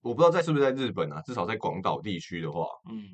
[0.00, 3.06] 我不知道在是不是在日本啊，至少在广岛地区的话，嗯，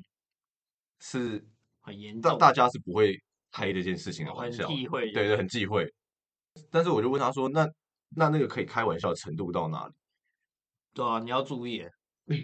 [0.99, 1.47] 是
[1.81, 3.15] 很严重，大大家是不会
[3.51, 5.11] 开这件事情的玩笑，忌讳。
[5.11, 5.85] 对对，很忌讳。
[6.69, 7.67] 但是我就问他说，那
[8.15, 9.93] 那那个可以开玩笑的程度到哪里？
[10.93, 11.85] 对啊，你要注意。
[12.25, 12.35] 你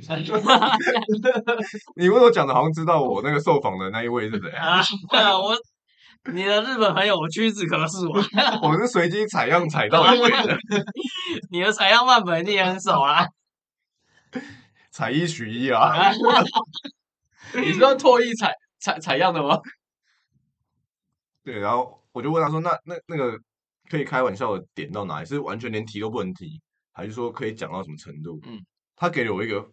[2.10, 4.80] 为什么讲的好像知道我那个受访的那一位是谁啊？
[4.80, 5.56] 啊，对啊，我
[6.34, 8.60] 你的日本朋友，我屈指可数啊。
[8.62, 10.58] 我是随机采样采到一位的，
[11.52, 13.26] 你的采样范本你也很少啊。
[14.92, 15.80] 采一取一啊。
[15.80, 16.12] 啊
[17.56, 19.58] 你知道唾液采采采样的吗？
[21.48, 23.40] 对，然后我就问他说，那那那个
[23.90, 25.26] 可以开玩笑的点到哪里？
[25.26, 26.60] 是完全连提都不能提，
[26.92, 28.38] 还是说可以讲到什么程度？
[28.44, 28.60] 嗯，
[28.98, 29.66] 他给了我一个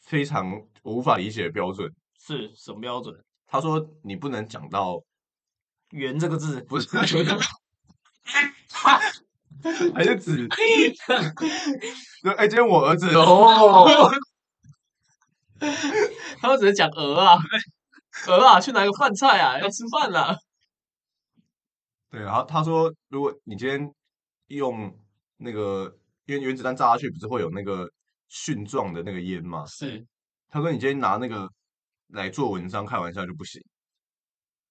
[0.00, 0.50] 非常
[0.82, 1.88] 我无法理解的标准。
[2.18, 3.14] 是什么标准？
[3.46, 5.00] 他说你不能讲到
[5.90, 7.06] 圆这个字，不是， 还
[10.02, 10.48] 是指，
[12.24, 14.10] 就哎，今天我儿子哦，
[16.40, 17.38] 他们只能讲鹅啊，
[18.26, 20.36] 鹅啊，去拿个饭菜啊，要吃饭啦。
[22.10, 23.88] 对，然后他说，如果你今天
[24.48, 24.92] 用
[25.36, 25.96] 那个，
[26.26, 27.88] 因为原子弹炸下去不是会有那个
[28.30, 29.64] 蕈状的那个烟吗？
[29.66, 30.04] 是
[30.48, 31.48] 他说你今天拿那个
[32.08, 33.62] 来做文章开玩笑就不行。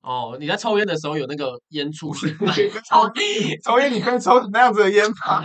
[0.02, 3.10] 哦，你在抽烟的时候有那个烟出现，抽
[3.63, 5.43] 抽烟你可以抽那样子的烟吗？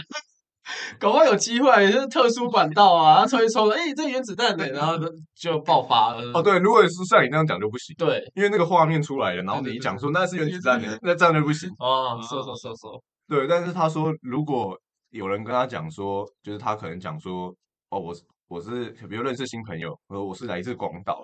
[0.99, 4.95] 搞不好有机会，就是特殊管道啊，抽一抽，哎、这原子弹呢，然后
[5.35, 6.33] 就爆发了。
[6.33, 11.71] 哦，对，如果是像你那样讲就不行，对，因为那个画面出来了，然后你讲说那是原子弹的，那这样就不行。
[11.79, 14.79] 哦，说说说说，对，但是他说，如果
[15.11, 17.55] 有人跟他讲说，就是他可能讲说，
[17.91, 21.23] 哦，我是我是比如认识新朋友，呃我是来自广岛，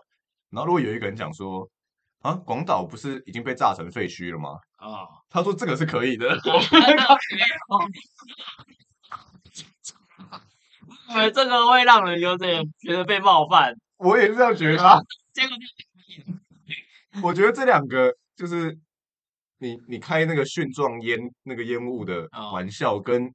[0.51, 1.67] 然后如果有一个人讲说，
[2.21, 4.51] 啊，广岛不是已经被炸成废墟了吗？
[4.77, 6.29] 啊，他说这个是可以的。
[11.11, 13.75] 因为这个会让人有点觉得被冒犯。
[13.99, 14.99] 我也是这样觉得啊。
[15.33, 15.57] 结果
[17.29, 18.77] 我觉得这两个就是
[19.59, 23.33] 你你开那个蕈状烟那个烟雾的哦玩笑，跟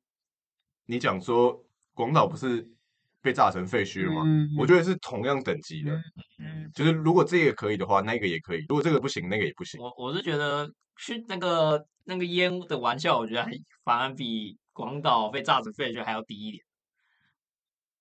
[0.86, 2.66] 你讲说广岛不是
[3.22, 4.24] 被炸成废墟了吗？
[4.26, 5.92] 嗯我觉得是同样等级的。
[6.40, 9.80] 嗯，就是如果这个可以的话，那个也可以；如果这个不行，那个也不行。
[9.82, 13.52] 我我是觉得去那个那个烟的玩笑，我觉得还
[13.84, 16.64] 反而比广岛被炸成废墟还要低一点。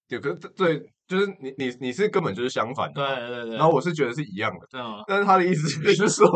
[0.09, 4.69] 对，可是对，就是你你你是根本就是相反的嘛，对对对，然后我是觉得是一样的，
[5.07, 6.27] 但是他的意思就是说，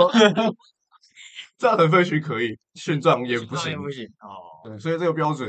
[1.59, 4.63] 造成废墟可以，殉葬也不行，不行哦。
[4.65, 5.49] 对，所以这个标准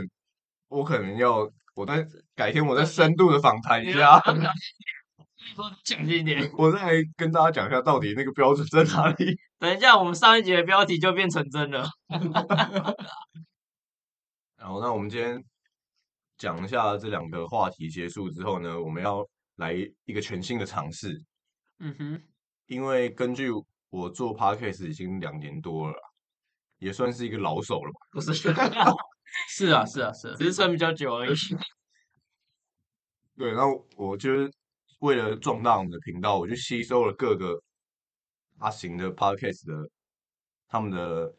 [0.67, 2.05] 我可能要，我再
[2.35, 4.19] 改天我再深度的访谈一下，
[5.55, 9.37] 说讲近一点，我再跟大家讲一下到底那个标准在哪里。
[9.59, 11.85] 等一下我们上一集的标题就变成真了。
[14.57, 15.43] 然后，那我们今天
[16.39, 19.23] 讲一下这两个话题结束之后呢，我们要
[19.57, 19.73] 来
[20.05, 21.21] 一个全新的尝试。
[21.79, 22.23] 嗯哼，
[22.65, 23.49] 因为根据
[23.89, 25.95] 我做 podcast 已经两年多了，
[26.79, 27.99] 也算是一个老手了吧。
[28.11, 28.33] 不是，
[29.47, 31.35] 是啊是啊是啊，只是算比较久而已。
[33.37, 34.51] 对，然后我就是
[34.99, 37.61] 为了壮大我们的频道，我就吸收了各个
[38.59, 39.89] 阿行的 podcast 的
[40.67, 41.33] 他们的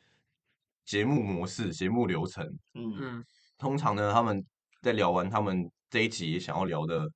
[0.85, 2.45] 节目模式、节目流程。
[2.75, 3.25] 嗯，嗯
[3.59, 4.43] 通常呢，他们
[4.81, 7.09] 在聊完他们这一集想要聊的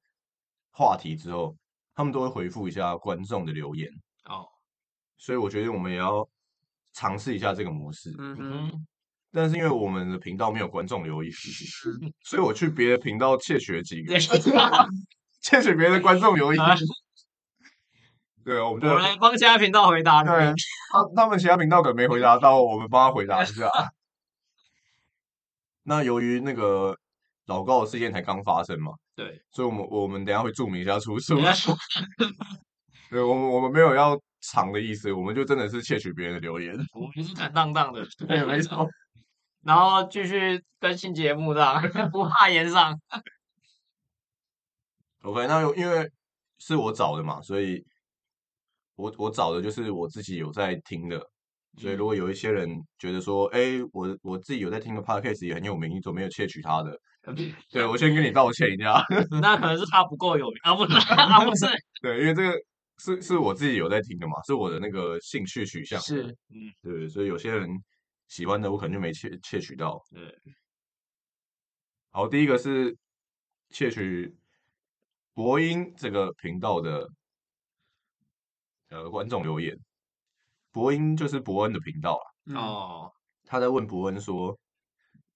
[0.71, 1.57] 话题之后，
[1.95, 3.89] 他们都会回复一下观众的留言。
[4.25, 4.47] 哦，
[5.17, 6.29] 所以我觉得我们也要
[6.93, 8.15] 尝试一下这个模式。
[8.19, 8.71] 嗯
[9.37, 11.33] 但是因为我们的频道没有观众留言，
[12.23, 14.17] 所以我去别的频道窃取了几个，
[15.41, 16.65] 窃取别的观众留言。
[16.65, 16.77] 啊
[18.45, 20.29] 对啊，我们就我们来帮其他频道回答你。
[20.29, 20.55] 对
[20.93, 23.69] 他他们其他频道可能没回答到，我们帮他回答一下。
[25.83, 26.97] 那由于那个
[27.47, 31.35] 老高的事件才刚发生嘛，对，所以我们我们等一下会注明一下出处。
[33.11, 36.75] 对，我们我们没有要藏的意思，我们就真的是窃取别人的留言。
[36.95, 38.89] 我们是坦荡荡的， 对，没错。
[39.63, 42.99] 然后继续更新节目这样，不怕延上。
[45.23, 46.11] OK，那有因为
[46.59, 47.85] 是我找的嘛，所以
[48.97, 51.19] 我我找的就是我自己有在听的，
[51.79, 56.99] 所以如果有一些人觉得说，哎，我我自己有在听的 podcast 也很有名，你怎么没有窃取他的？
[57.71, 59.03] 对我先跟你道歉一下。
[59.41, 61.67] 那可能是他不够有名啊，不是 啊，不是，
[62.03, 62.59] 对，因为这个
[62.99, 67.69] 是是我自己有在听的嘛，是我的那个兴趣取向，是嗯，对，所以有些人
[68.29, 70.01] 喜欢的我可能就没窃窃取到。
[70.11, 70.35] 对，
[72.11, 72.97] 好，第一个是
[73.71, 74.35] 窃取
[75.33, 77.09] 博音这个频道的
[78.91, 79.77] 呃观众留言，
[80.71, 82.57] 博音就是伯恩的频道啊，嗯。
[82.57, 83.13] 哦，
[83.47, 84.59] 他在问伯恩说，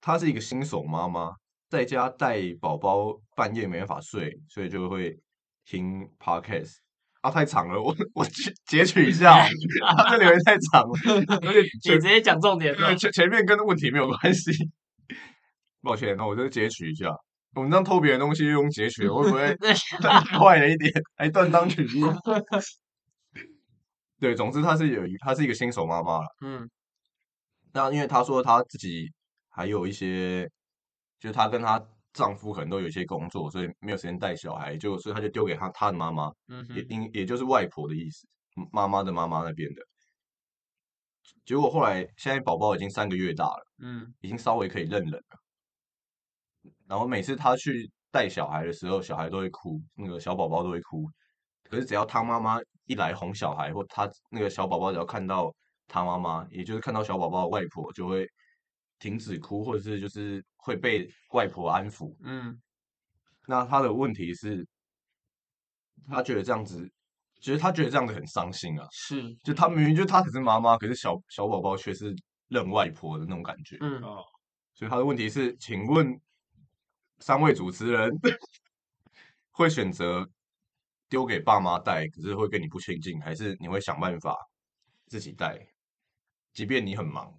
[0.01, 1.35] 他是一个新手妈妈，
[1.69, 5.19] 在家带宝宝，半夜没办法睡，所以就会
[5.65, 6.77] 听 podcast。
[7.21, 10.93] 啊，太长了，我我截截取一下，啊这留言太长了，
[11.43, 12.75] 而且 你前直接讲重点。
[12.97, 14.53] 前前面跟问题没有关系。
[15.83, 17.09] 抱歉，那我就截取一下。
[17.55, 19.57] 我们这样偷别人东西用截取的，会不会
[20.01, 20.93] 太坏了一点？
[21.17, 22.03] 还断章取义？
[24.21, 26.27] 对，总之她是有一，她是一个新手妈妈了。
[26.41, 26.69] 嗯
[27.73, 29.11] 那因为她说她自己
[29.49, 30.49] 还有一些，
[31.19, 38.27] 就是她跟她丈夫可能都有一些工作，所以没有时间带小孩，就所以她就丢给她她的妈妈，嗯，也应也就是外婆的意思，
[38.57, 39.83] 嗯妈妈的妈妈那边的。
[41.45, 43.65] 结果后来现在宝宝已经三个月大了。
[43.81, 45.39] 嗯已经稍微可以认人了。
[46.87, 51.09] 然后每次她去带小孩的时候，小孩都会哭，那个小宝宝都会哭。
[51.63, 55.55] 可是只要她妈妈一来哄小孩，或她那个小宝宝只要看到
[55.87, 58.27] 她妈妈，也就是看到小宝宝的外婆，就会
[58.99, 62.15] 停止哭，或者是就是会被外婆安抚。
[62.23, 62.61] 嗯
[63.47, 64.67] 那他的问题是，
[66.09, 66.87] 他觉得这样子，
[67.41, 68.87] 其实他觉得这样子很伤心啊。
[68.93, 72.15] 是就他明明就他可是妈妈，可是小小宝宝却是
[72.49, 73.79] 认外婆的那种感觉。
[73.81, 74.23] 嗯哦，
[74.75, 76.21] 所以他的问题是，请问
[77.21, 78.11] 三位主持人
[79.51, 80.29] 会选择
[81.09, 84.37] 丢给爸妈带，可是会跟你不亲近，还是你会想办法
[85.07, 85.59] 自己带，
[86.53, 87.33] 即便你很忙？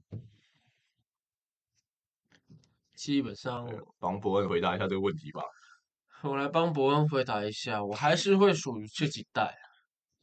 [2.99, 5.41] 基本上对帮伯恩回答一下这个问题吧。
[6.21, 9.63] 我来帮伯恩回答一下，我还是会属于自己带啊，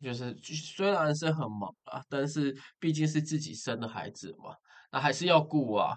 [0.02, 4.54] 就是虽然是很忙啊，但是毕竟是自己生的孩子嘛，
[4.92, 5.94] 那还是要顾啊。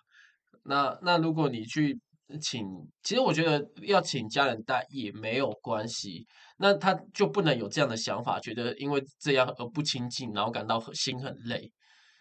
[0.64, 2.00] 那那如果你去
[2.42, 2.66] 请，
[3.04, 6.26] 其实我觉得要请家人带也没有关系，
[6.58, 11.70] 那他就不能有这样的想法，觉得因为这样而不亲近，然后感到很心很累。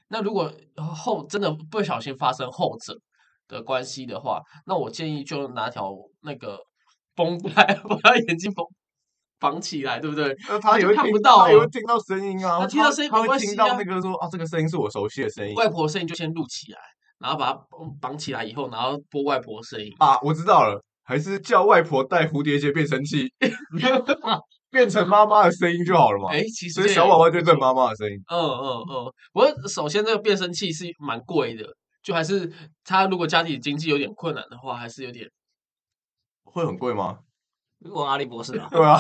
[0.09, 2.99] 那如果后真的不小心发生后者
[3.49, 6.59] 的关系的话，那我建议就拿条那个
[7.17, 8.65] 绷带把他眼睛绑
[9.41, 10.35] 绑起来，对不对？
[10.49, 16.79] 那他也就会听看不到也会听到声音啊，他听到声音他会没关系啊听到那个说啊，这个声音是我熟悉的声音外婆的声音就先录起来，
[17.19, 19.93] 然后把它绑绑起来以后，然后播外婆的声音。
[19.99, 23.27] 啊，我知道了，还是叫外婆带蝴蝶结变声器，
[24.71, 26.31] 变成妈妈的声音就好了嘛。
[26.31, 28.15] 哎，其实所以小宝宝就认也不错妈妈的声音。
[28.31, 31.65] 嗯嗯嗯，不过首先这个变声器是蛮贵的，
[32.09, 32.51] 就还是
[32.85, 35.31] 他如果家里经济有点困难的话，还是有点
[36.43, 37.19] 会很贵吗？
[37.81, 38.99] 问阿笠博士啊， 对啊，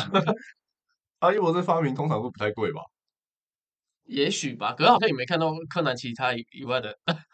[1.20, 2.82] 阿笠博士发明通常都不太贵吧？
[4.04, 4.74] 也许吧。
[4.74, 6.98] 可是好像也没看到柯南其他以以外的，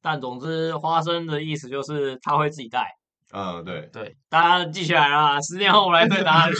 [0.00, 2.88] 但总之花生的意思就是他会自己带，
[3.34, 3.90] 嗯，对。
[3.92, 6.50] 对，大家记起来了啊，十年后我来对答案。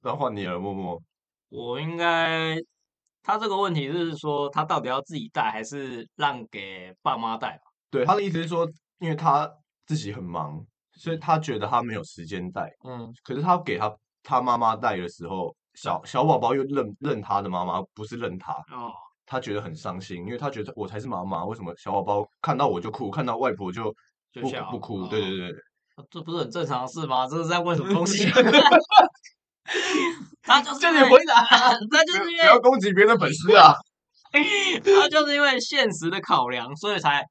[0.00, 1.02] 那换你了，默默。
[1.50, 2.56] 我应该，
[3.28, 7.64] 他这个问题是说他到底要自己带还是让给爸妈带吧？
[7.90, 8.66] 对，他的意思是说，
[9.00, 9.46] 因为他
[9.86, 10.64] 自己很忙，
[10.94, 12.72] 所以他觉得他没有时间带。
[12.84, 18.90] 嗯，可是他给他他妈妈带的时候，小小宝宝又认认他的妈妈，不是认他，哦，
[19.26, 23.94] 他觉得很伤心，因为他觉得我才是妈妈，为什么小宝宝看到我就哭，看到外婆就
[24.32, 25.02] 不就笑不哭？
[25.02, 25.54] 哦对对对，
[26.10, 27.26] 这不是很正常的事吗？
[27.26, 28.24] 这是在问什么东西？
[30.42, 31.34] 他就是这因为你回答，
[31.90, 33.74] 他就是因为不要攻击别人的粉丝啊！
[34.84, 37.24] 他就是因为现实的考量，所以才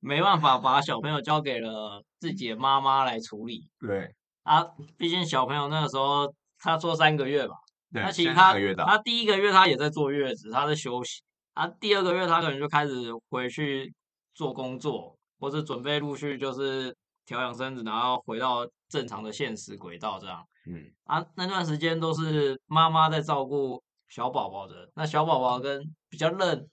[0.00, 4.08] 没办法把小朋友交给了自己的妈妈来处理对
[4.42, 4.64] 啊。
[4.96, 7.54] 毕竟小朋友那个时候他说三个月吧，
[7.92, 8.54] 对，那其实他
[8.86, 11.22] 他第一个月他也在坐月子，他在休息。
[11.54, 12.94] 啊，第二个月他可能就开始
[13.30, 13.94] 回去
[14.34, 16.94] 做工作，或者准备陆续就是
[17.24, 20.42] 调养身子，然后回到正常的现实轨道这样。
[20.66, 26.66] 嗯，啊，那段时间都是妈妈在照顾小宝宝的，那小宝宝跟比较认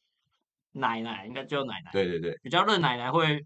[0.74, 3.44] 奶奶，应该叫奶奶，对对对，比较认奶奶会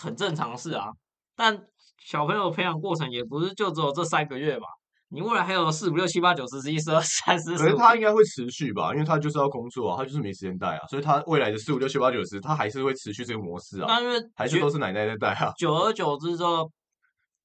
[0.00, 0.86] 很正常的事啊。
[1.34, 1.58] 但
[2.04, 4.66] 小朋友培养过程也不是就只有这三个月吧，
[5.08, 15.52] 你未来还有四五六七八九十十一十二三四可是，他应该会持续吧，因为他就是要工作啊，他就是没时间带啊，所以他未来的四五六七八九十，他还是会持续这个模式啊，那因为还是都是奶奶在带啊。
[15.56, 16.70] 久而久之之后，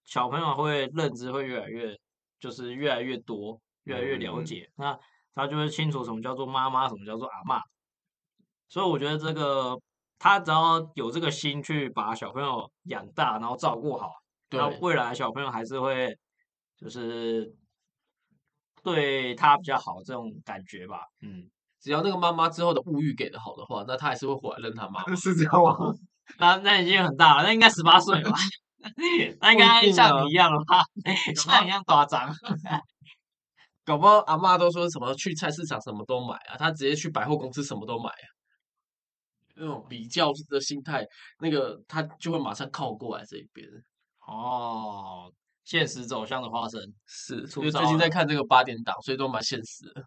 [0.05, 1.95] 小朋友会认知会越来越，
[2.43, 4.99] 就是越来越多，越来越了嗯解，那
[5.33, 7.61] 他就会清楚什么叫做妈妈，什么叫做阿嬷。
[8.67, 9.79] 所以我觉得这个
[10.19, 14.11] 他只要有这个心去把小朋友养大，然后照顾好，
[14.49, 16.13] 那对，未来小朋友还是会
[16.77, 17.49] 就是
[18.83, 20.99] 对他比较好这种感觉吧。
[21.21, 25.15] 嗯， 只要那个妈妈之后的物欲给的好的话，那他还是会回来认他妈妈。
[25.15, 25.93] 是这样吗？
[26.39, 28.31] 那那已经很大了，那应该十八岁吧？
[29.39, 30.83] 那应该 像你一样了吧？
[31.35, 32.29] 像你一样夸张。
[33.85, 38.27] 搞不好阿妈都说什么去菜市场什么都买啊，他直接去百货公司什么都买啊。
[39.55, 41.05] 那种比较的心态，
[41.39, 43.67] 那个他就会马上靠过来这一边。
[44.25, 45.29] 哦，
[45.65, 46.81] 现实走向的花生。
[47.05, 50.03] 是，因为最近在看这个八点档，所以都蛮现实的。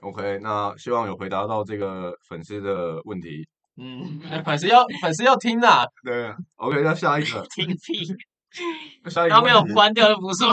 [0.00, 3.48] OK，那希望有回答到这个粉丝的问题。
[3.76, 8.04] 嗯， 哎粉丝要粉丝要听呐、对，OK，那下一个，听屁，
[9.10, 10.52] 下一个要没有关掉就不错。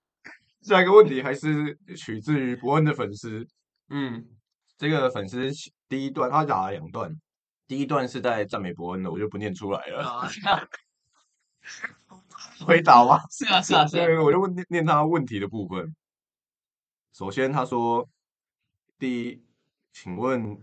[0.62, 3.46] 下一个问题还是取自于伯恩的粉丝。
[3.90, 4.26] 嗯，
[4.76, 5.50] 这个粉丝
[5.88, 7.14] 第一段他打了两段，
[7.68, 10.02] 第一段是在赞美伯恩的，我就不念出来了。
[10.02, 10.28] 啊
[12.64, 13.20] 回答吧。
[13.30, 15.94] 是啊是啊是啊，我就问念念他问题的部分。
[17.12, 18.08] 首先，他说
[18.98, 19.42] ：“第一，
[19.92, 20.58] 请问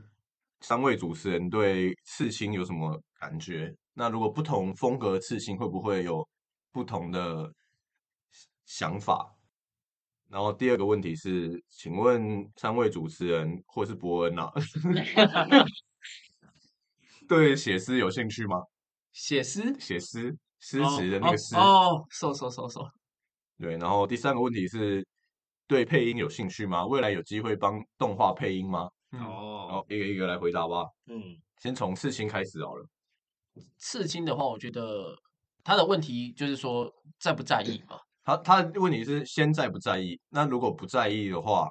[0.63, 3.76] 三位主持人对刺青有什么感觉？
[3.93, 6.26] 那如果不同风格的刺青，会不会有
[6.71, 7.52] 不同的
[8.65, 9.30] 想法？”
[10.32, 14.49] 然后第二个问题是，请问三位主持人或是伯恩啊，
[17.28, 18.58] 对写诗有兴趣吗？
[19.12, 22.82] 写诗写诗诗词的那个诗，哦，搜搜搜搜，
[23.60, 25.06] 对，然后第三个问题是
[25.67, 26.86] 对配音有兴趣吗？
[26.86, 28.89] 未来有机会帮动画配音吗？
[29.13, 30.86] 嗯，哦，好，一个一个来回答吧。
[31.06, 32.86] 嗯，先从刺青开始好了。
[33.78, 35.15] 刺青的话，我觉得
[35.63, 37.99] 他的问题就是说在不在意嘛。
[38.23, 40.19] 他他的问题是先在不在意？
[40.30, 41.69] 那如果不在意的话，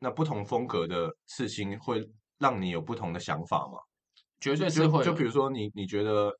[0.00, 2.04] 那不同风格的刺青会
[2.38, 3.78] 让你有不同的想法吗？
[4.40, 6.30] 绝对是会有就比如说你你觉得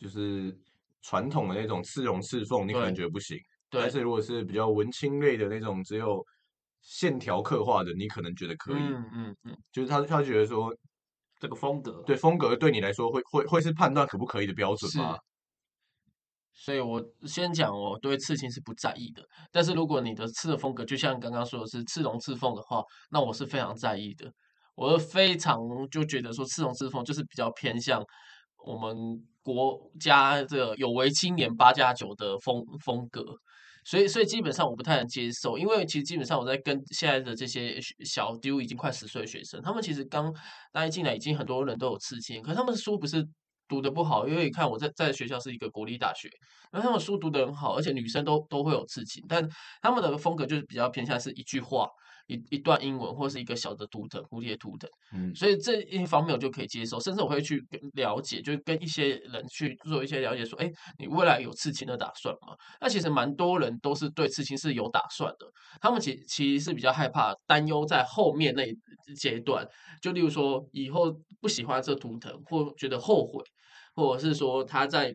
[0.00, 0.56] 就是
[1.02, 3.36] 传统的那种刺龙刺凤，你可能觉得不行。
[3.70, 6.24] 对但是如果是比较文青类的那种，只有
[6.80, 8.76] 线条刻画的，你可能觉得可以。
[8.76, 10.74] 嗯嗯嗯，就是他他觉得说，
[11.38, 15.16] 这个风格，对风格对你来说会会会是判断可不可以的标准吗？
[16.52, 19.22] 所以我先讲我对刺青是不在意的，
[19.52, 24.28] 但是如果你的刺的风格就像刚刚说的是刺龙刺凤的话，那我是非常在意的。
[24.74, 25.58] 我是非常
[25.90, 28.02] 就觉得说刺龙刺凤就是比较偏向
[28.64, 28.96] 我们
[29.40, 33.24] 国家这个有为青年八加九的风风格，
[33.88, 40.30] 所以所以基本上我不太能接受，因为其实基本上我在跟现在的这些小丢已经快十岁的学生，他们其实刚
[40.70, 43.26] 大一进来已经很多人都有刺青，可是他们的书不是
[43.66, 46.28] 读的不好，因为你看我在在学校是一个国立大学，
[46.70, 49.48] 然后他们书读的很好，而且女生都都会有刺青，但
[49.80, 51.88] 他们的风格就是比较偏向是一句话，
[52.28, 54.88] 一一段英文或是一个小的图腾，蝴蝶图腾。
[55.12, 62.54] 嗯，所以这一方面我就可以接受，甚至我会去跟了解，就是跟一些人去做一些了解，说，哎，你未来有刺青的打算吗？
[62.80, 65.46] 那其实蛮多人都是对刺青是有打算的，
[65.80, 68.74] 他们其其实是比较害怕、担忧在后面那一
[69.16, 69.66] 阶段，
[70.00, 73.42] 就例如说以后不喜欢这图腾，或觉得后悔，
[73.94, 75.14] 或者是说他在。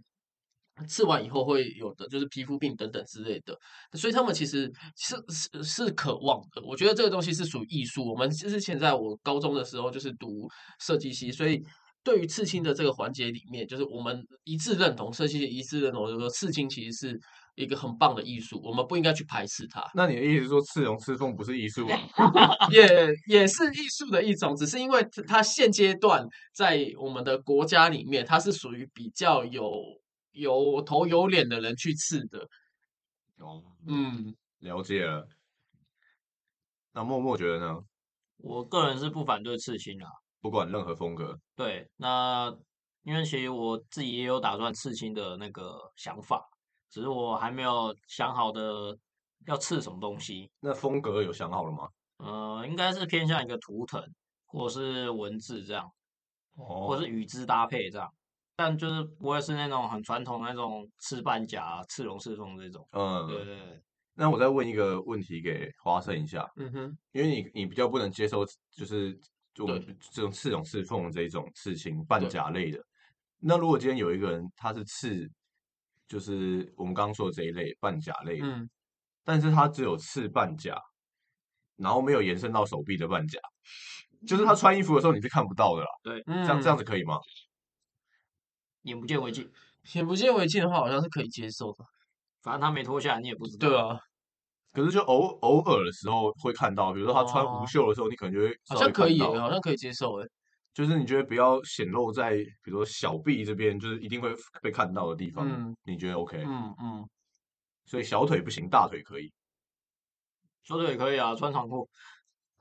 [0.88, 3.55] 刺完以后会有的就是皮肤病等等之类的，
[3.93, 6.61] 所以他们其实是是是渴望的。
[6.65, 8.03] 我觉得这个东西是属于艺术。
[8.03, 10.49] 我们之前在我高中的时候就是读
[10.80, 11.61] 设计系，所以
[12.03, 17.19] 对于刺青的这个环节里面，就是我们一致认同设计系一致认同，就是说刺青其实是
[17.53, 19.84] 一个很棒的艺术，我们不应该去排斥它。
[19.93, 21.95] 那你的意思是说刺龙刺凤不是艺术吗？
[22.74, 29.71] 也也是艺术的一种，只是因为它现阶段在我们的国家里面，它是属于比较有。
[30.34, 32.47] 有头有脸的人去刺的，
[33.38, 35.27] 哦，嗯，了解了。
[36.91, 37.84] 那默默觉得呢？
[38.38, 40.09] 我个人是不反对刺青啊，
[40.41, 41.39] 不管任何风格。
[41.55, 42.53] 对，那
[43.03, 46.43] 因为其实我自己也有打算刺青的那个想法，
[46.89, 48.97] 只是我还没有想好的
[49.47, 50.51] 要刺什么东西。
[50.59, 51.88] 那风格有想好了吗？
[52.17, 54.01] 呃，应该是偏向一个图腾，
[54.45, 55.89] 或是文字这样，
[56.55, 58.13] 哦，或是与之搭配这样。
[58.56, 62.88] 但就是不会是那种很传统那种刺半甲、刺龙、刺凤这种。
[62.91, 63.82] 嗯，对对对。
[64.16, 69.20] 那我再问一个问题给花生一下，嗯哼，因为你你比较不能接受就是
[69.58, 72.80] 我们这种刺龙、刺凤这种刺青半甲类的。
[73.39, 75.28] 那如果今天有一个人他是刺，
[76.08, 78.70] 就是我们刚刚说的这一类半甲类的，嗯，
[79.24, 80.80] 但是他只有刺半甲，
[81.76, 83.39] 然后没有延伸到手臂的半甲，
[84.28, 85.88] 就是他穿衣服的时候你是看不到的啦。
[86.04, 87.18] 对，这样这样子可以吗？
[88.84, 89.49] 眼不见为净，
[89.93, 91.84] 眼不见为净的话，好像是可以接受的。
[92.41, 93.67] 反正他没脱下来，你也不知道。
[93.69, 93.99] 对啊，
[94.73, 100.27] 可是就偶偶尔的时候会看到，比如说他穿无袖的时候，你可能就会好像可以，好像可以接受诶。
[100.73, 102.31] 就是你觉得不要显露在，
[102.63, 106.43] 比如说小臂这边，就是一定会被看到的地方，你觉得 OK？
[106.45, 107.09] 嗯嗯。
[107.86, 109.31] 所以小腿不行，大腿可以。
[110.63, 111.88] 小腿也可以啊，穿长裤。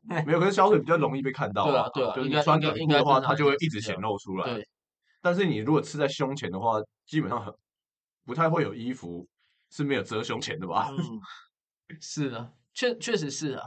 [0.02, 1.64] 没有，可是小腿比较容易被看到。
[1.64, 2.14] 对啊，对啊。
[2.14, 4.52] 就是你穿短裤的话，它就会一直显露出来。
[4.52, 4.68] 对。
[5.22, 6.74] 但是你如果刺在胸前的话，
[7.06, 7.54] 基本上很
[8.24, 9.26] 不太会有衣服
[9.70, 10.90] 是没有遮胸前的吧？
[10.90, 11.20] 嗯，
[12.00, 13.64] 是啊，确确实是啊，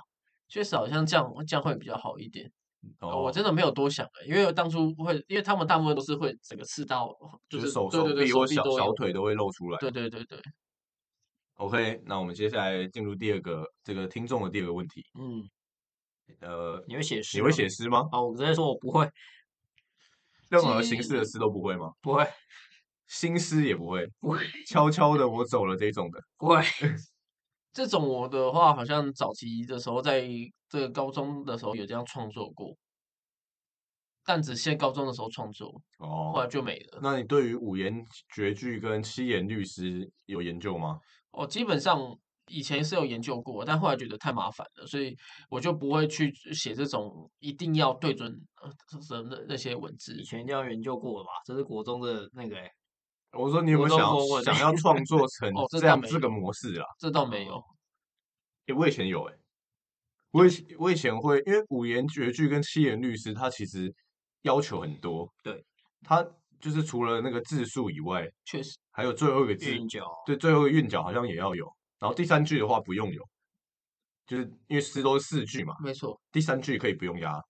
[0.47, 2.51] 确实好像这样这样会比较好一点。
[2.99, 7.09] 哦，我真的没有多想因为当初会，因为他们大部分都是会整个刺到，
[7.49, 9.79] 就是手手臂或小小腿都会露出来。
[9.79, 10.39] 对对对对。
[11.55, 15.01] OK，那我们接下来进入第二个这个听众的第二个问题。
[15.17, 15.41] 嗯，
[16.41, 17.37] 呃，你会写诗？
[17.37, 18.07] 你会写诗吗？
[18.11, 19.09] 哦，我直接说我不会。
[20.55, 21.91] 任何形式的诗都不会吗？
[22.01, 22.25] 不会，
[23.07, 24.39] 新诗也不会，不会。
[24.65, 26.61] 悄悄的我走了这种的，不会。
[27.73, 30.23] 这种我的话，好像早期的时候，在
[30.69, 32.73] 这个高中的时候有这样创作过，
[34.23, 35.67] 但只限高中的时候创作，
[35.99, 36.99] 哦，后来就没了。
[37.01, 40.99] 那你对于五言绝句跟七言律诗有研究吗？
[41.31, 42.17] 哦，基本上。
[42.47, 45.15] 以前是有研究过，但后来觉得太麻烦了，所以
[45.49, 48.31] 我就不会去写这种一定要对准
[48.61, 48.69] 呃
[49.29, 50.15] 那那些文字。
[50.15, 51.31] 以前一定要研究过吧？
[51.45, 52.69] 这是国中的那个哎。
[53.31, 56.85] 我说你有没有想要想要 创作成这样这个模式啊？
[56.99, 57.61] 这倒没有。
[58.67, 59.33] 哎，我以前有哎，
[60.31, 63.93] 我以我以前会，因为五言绝句跟七言律诗，它其实
[64.43, 65.27] 要求很多。
[65.43, 65.65] 对。
[66.03, 66.23] 它
[66.59, 70.05] 就是除了那个字数以外，确实还有最后一个字韵脚。
[70.25, 71.74] 对，最后一个韵脚好像也要有。
[71.99, 73.21] 然后第三句的话不用有，
[74.25, 76.19] 就是因为诗都是四句嘛，没错。
[76.31, 77.41] 第三句可以不用押，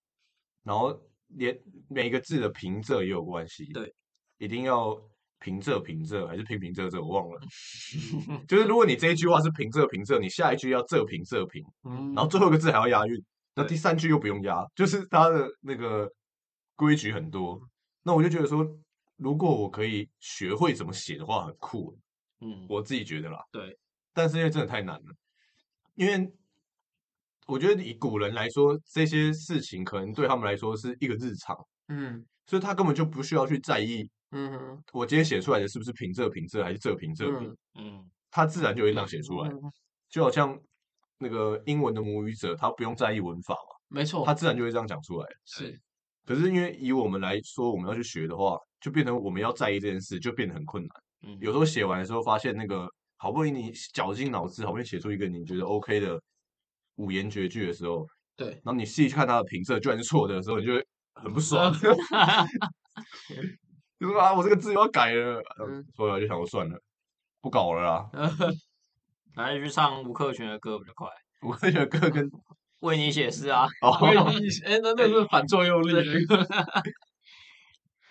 [0.64, 0.98] 然后
[1.30, 1.58] 连
[1.90, 3.94] 每一个字的平仄也有关系，对，
[4.38, 4.96] 一定要
[5.40, 7.40] 平仄平仄还是平平仄仄，我忘了。
[8.48, 11.64] 就是如果你这一句话是平仄平仄，你下一句要仄平仄平，
[12.14, 13.24] 然后最后一个字还要押韵，
[13.56, 16.12] 那第三句又不用押，就是它的那个
[16.76, 17.60] 规矩很多。
[18.04, 18.66] 那我就觉得说，
[19.18, 21.98] 如果我可以学会怎么写的话，很酷。
[22.42, 23.40] 嗯，我自己觉得啦。
[23.52, 23.76] 对。
[24.16, 25.14] 但是因为真的太难了，
[25.96, 26.34] 因为
[27.48, 31.56] 我觉得以古人来说，这些事情可能对他们来说是一个日常，
[31.90, 39.52] 嗯，所以他根本就不需要去在意，嗯哼，我今天写出来的是不是平仄平仄还是仄平仄平，嗯，他自然就会这样写出来，
[40.10, 40.58] 就好像
[41.20, 45.78] 那个英文的母语者，他不用在意文法嘛，没错，他自然就会这样讲出来，是，
[46.26, 50.90] 可是因为以我们来说，我们要去学的话，就变成我们要在意这件事，就变得很困难，
[51.24, 52.90] 嗯，有时候写完的时候发现那个。
[53.26, 56.22] 好不容易你绞尽脑汁，好不容易写出一个你觉得 OK 的
[56.98, 58.06] 五言绝句的时候，
[58.36, 61.74] 对，然后你细看它的评测，居然是错的时候，你就会很不爽，
[64.00, 65.42] 就说啊，我这个字又要改了，
[65.96, 66.80] 所以我就想说算了，
[67.42, 68.08] 不搞了啦。
[69.34, 71.10] 来去唱吴克群的歌比较快，
[71.42, 72.30] 吴克群的歌跟
[72.82, 75.96] 为你写诗啊，哦威尼哎，那那是反作用力。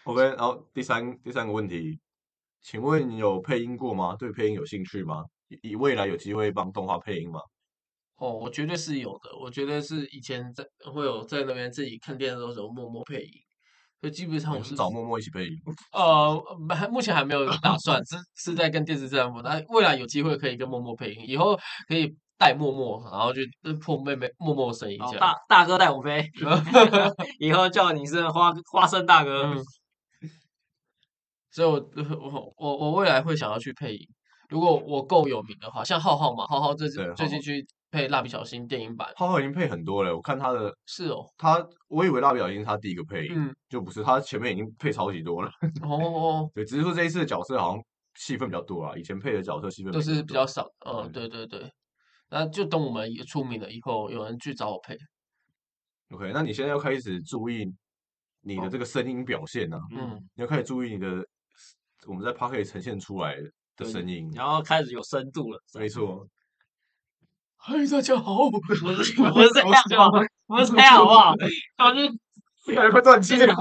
[0.02, 2.00] ，OK，然后第三第三个问题，
[2.64, 4.16] 请问你有配音过吗？
[4.18, 5.22] 对配音有兴趣吗？
[5.48, 7.38] 以以未来有机会帮动画配音吗？
[8.16, 9.36] 哦，我绝对是有的。
[9.38, 13.30] 我觉得是以前在会有在那边自己看电视的时候默默配音，
[14.00, 15.52] 所以基本上我是是找默默一起配音。
[15.92, 16.42] 呃，
[16.74, 19.42] 还目前还没有打算，是是在跟电视这样播。
[19.42, 21.54] 那未来有机会可以跟默默配音，以后
[21.86, 23.42] 可以带默默，然后就
[23.82, 25.34] 破妹妹默默的声音然后这样。
[25.48, 26.24] 大大哥带我飞
[27.38, 29.42] 以后叫你是花花生大哥。
[29.52, 29.62] 嗯，
[31.54, 31.74] 所以我
[32.18, 34.08] 我我我未来会想要去配音。
[34.48, 45.50] 如果我够有名的话，像浩浩嘛，浩浩最近最近去配蜡笔小新电影版，浩浩已经配很多了，我看他的是哦，他，我以为蜡笔小新是他第一个配音，嗯，就不是，他前面已经配超级多了。
[45.82, 47.82] 哦，对，只是说这一次的角色好像
[48.16, 51.70] 戏份比较多啊，以前配的角色戏份都是比较少，嗯，对对对。
[52.30, 54.96] 那就等我们也出名了以后，有人去找我配
[56.10, 57.64] ，OK，那你现在要开始注意
[58.42, 61.24] 你的这个声音表现啊，嗯，你要开始注意你的
[62.06, 63.42] 我们在 p o c k e t 呈现出来的
[63.76, 64.30] 对声音。
[64.34, 66.26] 然后开始有深度了，没错，
[67.56, 69.12] 嗨，大家好，不是 不是
[69.52, 70.24] 这样好不好？
[70.46, 71.34] 不是这 样好不好？
[71.78, 72.00] 我是
[72.72, 73.54] 越来越快断气了。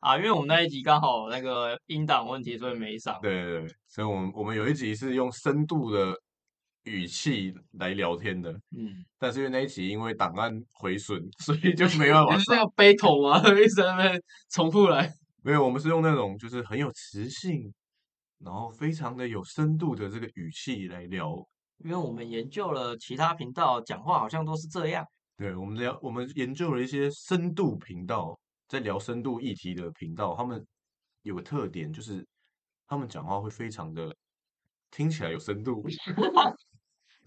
[0.00, 3.18] 啊，因为我们那一集刚好那个音档问题，所以没上。
[3.20, 6.16] 对对对，所以我们我们有一集是用深度的
[6.84, 12.64] 语气来聊天的，嗯，但是因为那一集因为档案毁损，所以就没办法你是那上。
[12.64, 13.60] 个 battle 吗？
[13.60, 15.12] 一直在那边重复来，
[15.42, 17.72] 没有，我们是用那种就是很有磁性，
[18.38, 21.34] 然后非常的有深度的这个语气来聊。
[21.78, 25.04] 因为我们研究了其他频道讲话好像都是这样。
[25.38, 28.38] 对，我们聊，我们研究了一些深度频道，
[28.68, 30.62] 在聊深度议题的频道，他们
[31.22, 32.26] 有个特点，就是
[32.86, 34.14] 他们讲话会非常的
[34.90, 35.82] 听起来有深度。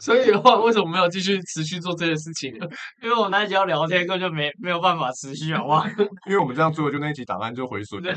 [0.04, 2.68] 所以的话，为什么没有继续持续做这件事情呢？
[3.02, 5.86] 因为我那一集要聊天，根本就没没有办法持续，好不好？
[6.28, 8.14] 因为我们这样做，就那一集档案就回损了。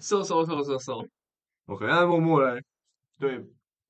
[0.00, 1.06] 收收收收收
[1.66, 2.60] ，OK，那默默嘞，
[3.18, 3.40] 对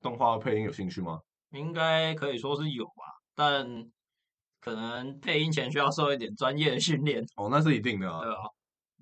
[0.01, 1.17] 动画配音有兴趣吗？
[1.51, 3.03] 应该可以说是有吧，
[3.35, 3.65] 但
[4.59, 8.19] 可能配音前需要受一点专业的训练，哦，那是一定的啊。
[8.21, 8.37] 对吧？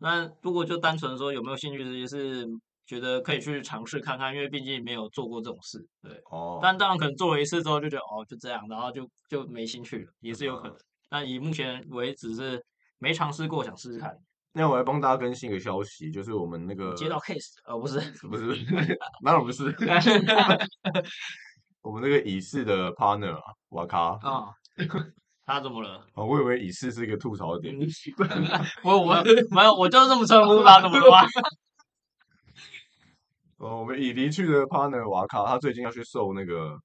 [0.01, 2.47] 那如果就单纯说有没有兴趣，这些是
[2.89, 6.11] 觉得可以去尝试看看，因为毕竟没有做过这种事，对。
[6.31, 10.75] 哦，但当然可能做了一次之后就觉得哦就这样，然后就就没兴趣了，也是有可能。
[11.07, 12.59] 但以目前为止是
[12.97, 14.11] 没尝试过，想试试看。
[14.53, 18.55] 那我来帮大家更新一个消息，就是我们那个接到 case，呃不是，不是，
[19.23, 19.65] 当然不是，
[21.83, 24.49] 我们那个乙式的 partner 啊，瓦卡啊，
[25.45, 25.99] 他怎么了？
[26.15, 27.77] 啊，我以为乙式是一个吐槽点，
[28.83, 29.13] 我我
[29.51, 31.05] 没有，我就是这么称呼他，怎么了
[33.59, 33.67] 吗？
[33.67, 36.77] 哦，我们已离去的 partner 瓦卡，他最近要去受那个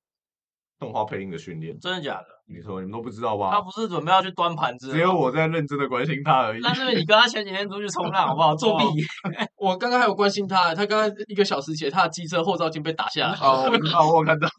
[0.79, 2.27] 动画配音的训练，真的假的？
[2.47, 3.51] 你说你们都不知道吧？
[3.51, 4.93] 他不是准备要去端盘子了？
[4.93, 6.61] 只有我在认真的关心他而已。
[6.63, 8.55] 但是你跟他前几天出去冲浪，好不好？
[8.55, 8.85] 作弊。
[9.57, 13.71] 我刚刚还有关心他，他刚刚一个小时前他的机车后照镜被打下来，哦，
[14.13, 14.49] 我看到。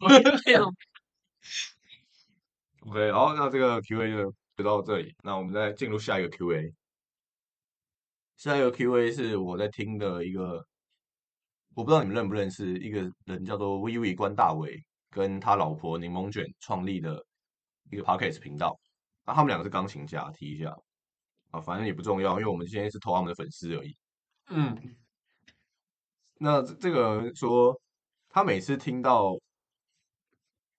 [2.88, 6.72] OK，好，那这个 Q&A 就就到这里，那我们再进入下一个 Q&A。
[8.36, 10.64] 下一个 Q&A 是我在听的一个，
[11.76, 17.22] 我不知道你们认不认识一个人，叫做 Vivi 关大伟，跟他老婆柠檬卷创立的
[17.90, 18.74] 一个 Podcast 频道。
[19.26, 20.74] 那他们两个是钢琴家，提一下
[21.50, 23.94] 啊，反正也不重要，因为我们今天是投他们的粉丝而已。
[24.48, 24.96] 嗯，
[26.38, 27.78] 那这这个人说，
[28.30, 29.38] 他每次听到，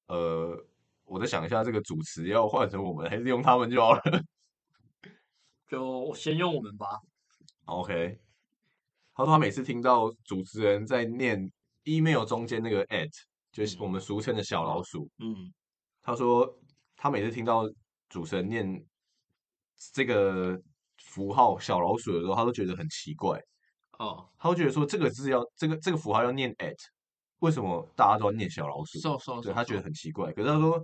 [0.08, 0.66] 呃，
[1.04, 4.02] 我在想一下，这个主持要换成我们，还是用他们就好了。
[5.70, 6.88] 就先用我们吧。
[7.66, 8.20] OK，
[9.18, 11.52] 他说他每次听到主持人在念
[11.86, 13.10] email 中间那个 at，
[13.52, 15.52] 就是我们俗称的小老鼠，嗯，
[16.04, 16.48] 他说
[16.96, 17.64] 他每次听到
[18.10, 18.86] 主持人念
[19.94, 20.56] 这个
[20.98, 23.42] 符号小老鼠的时候，他都觉得很奇怪。
[23.98, 26.78] 哦，他会觉得说这个字要这个这个符号要念 at，
[27.40, 29.42] 为什么大家都要念小老鼠？
[29.42, 30.32] 对他觉得很奇怪。
[30.34, 30.80] 可是他说，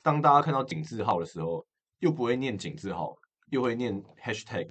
[0.00, 1.62] 当大家看到井字号的时候，
[1.98, 3.14] 又不会念井字号，
[3.50, 4.66] 又会念 hashtag，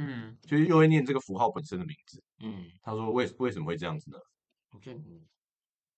[0.00, 2.22] 嗯，就是又会念这个符号本身的名字。
[2.38, 4.18] 嗯，他说为为什么会这样子呢？
[4.70, 5.00] 我觉得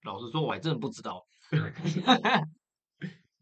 [0.04, 1.22] 老实说，我还真的不知道。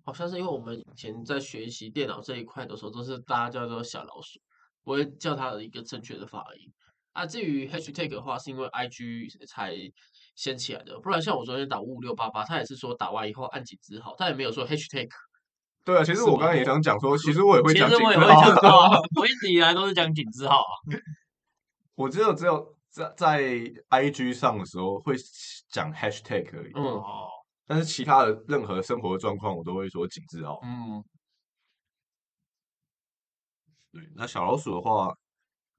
[0.04, 4.40] 好像是因为我们以前在学习电脑这一块的时候，都是大家叫做小老鼠，
[4.82, 6.72] 不会叫它的一个正确的发音。
[7.12, 9.76] 啊，至于 hashtag 的话，是因为 IG 才
[10.34, 15.08] 掀起来的，不然像我昨天打五五六八八，他也是说打完以后按几字号，他也没有说 hashtag。
[15.88, 20.72] 对啊，其实我刚刚也想讲说，其实我也会其讲井实我也会字号讲 我一直以来都是讲井字号啊。
[21.94, 23.42] 我只有只有在在
[23.88, 25.14] IG 上的时候会
[25.70, 26.72] 讲 hashtag 而已。
[26.74, 27.28] 嗯，哦，
[27.66, 30.60] 但是其他的任何生活状况，我都会说井字号。
[30.62, 31.02] 嗯，
[33.90, 35.10] 对，那小老鼠的话，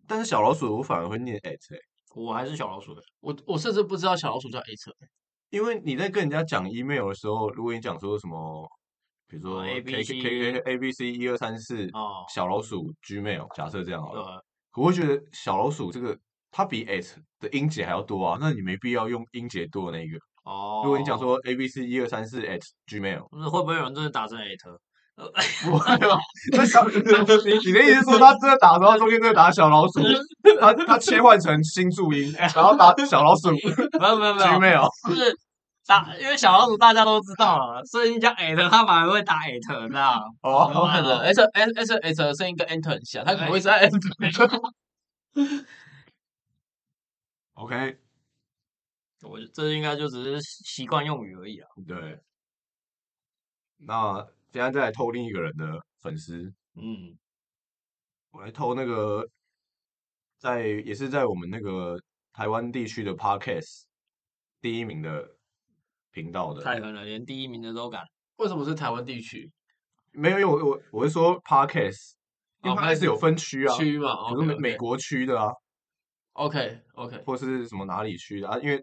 [0.07, 1.79] 但是小老鼠我反而会念 at，、欸、
[2.15, 3.01] 我还是小老鼠的。
[3.19, 4.91] 我我甚至不知道小老鼠叫 A 车，
[5.51, 8.67] 因为你在跟人家讲 email 的时候，如果你讲说什么，
[9.29, 14.23] 比如说哦 K K ABC K K A B C 一二三四哦小老鼠 Gmail，假设这样好了，
[14.73, 16.17] 对，我会觉得小老鼠这个
[16.51, 17.07] 它比 at
[17.39, 20.17] 的音节还要多啊，那你没必要用音节多的那一个。
[20.45, 24.77] 哦，如果你讲说 A B C 一二三四 at Gmail，不是会不会有人真的打成 at？
[25.69, 26.17] 不会吧？
[26.53, 27.01] 那小 你你
[27.73, 29.99] 的意思是说他真的打的时候，他中间真的打小老鼠，
[30.61, 34.87] 他他切换成新注音，然后打小老鼠没有没有没有，Gmail。
[35.09, 35.37] 就是
[35.89, 39.59] 打，因为小老鼠大家都知道了，所以你讲 at，他反而会打 at，你
[39.89, 40.23] 知道吗？
[40.43, 44.73] 哦，有可能 S S S S 的声音跟 Enter 很像，它可能会是在 Enter。
[47.53, 47.97] OK，
[49.23, 51.67] 我这应该就只是习惯用语而已啊。
[51.87, 52.19] 对。
[53.77, 54.23] 那
[54.53, 55.65] 现在再来偷另一个人的
[56.01, 57.17] 粉丝，嗯，
[58.29, 59.27] 我来偷那个
[60.37, 61.99] 在也是在我们那个
[62.31, 63.85] 台湾地区的 Podcast
[64.61, 65.27] 第一名的
[66.21, 68.03] 频道的，太狠了，连第一名的都敢。
[68.37, 69.51] 为什么是台湾地区
[70.11, 72.11] 没有，因为我我我是说 Podcast，
[72.63, 74.29] 因为哦 Podcast 有分区啊，区嘛？
[74.29, 75.51] 比如说美美国区的啊
[76.33, 78.75] ，OK OK，或是什么哪里区的啊，因为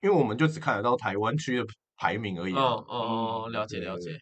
[0.00, 1.64] 因为我们就只看得到台湾区的
[1.96, 2.62] 排名而已嗯啊。
[2.62, 4.18] 哦哦，了解了解。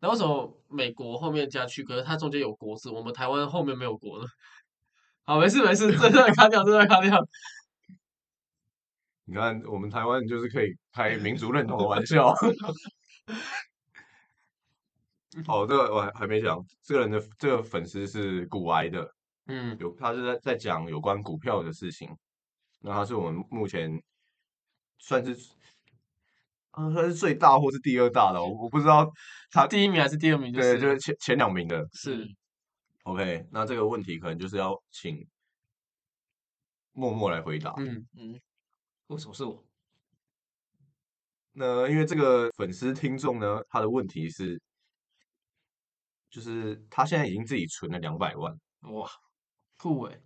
[0.00, 4.26] 那为什么美国后面加区，可是它中间有国字，我们台湾后面没有国呢？
[5.24, 7.16] 好，没事没事，这段 卡掉，这段卡掉。
[9.30, 12.34] 你看，我们台湾就是可以开民族认同的玩 笑。
[15.46, 19.08] 哦，这个我还还没讲，这个人的这个粉丝是股癌的，
[19.46, 22.10] 嗯有他是在在讲有关股票的事情。
[22.80, 24.02] 那他是我们目前
[24.98, 25.32] 算是，
[26.72, 29.08] 啊，算是最大或是第二大的，我我不知道
[29.52, 30.52] 他第一名还是第二名？
[30.52, 31.86] 对，是就是前前两名的。
[31.92, 32.26] 是
[33.04, 35.24] OK，那这个问题可能就是要请
[36.92, 37.72] 默默来回答。
[37.76, 38.40] 嗯嗯，
[39.10, 39.64] 为什么是我？
[41.52, 44.60] 那因为这个粉丝听众呢，他的问题是，
[46.30, 49.10] 就是他现在已经自己存了两百万，哇，
[49.76, 50.22] 酷诶，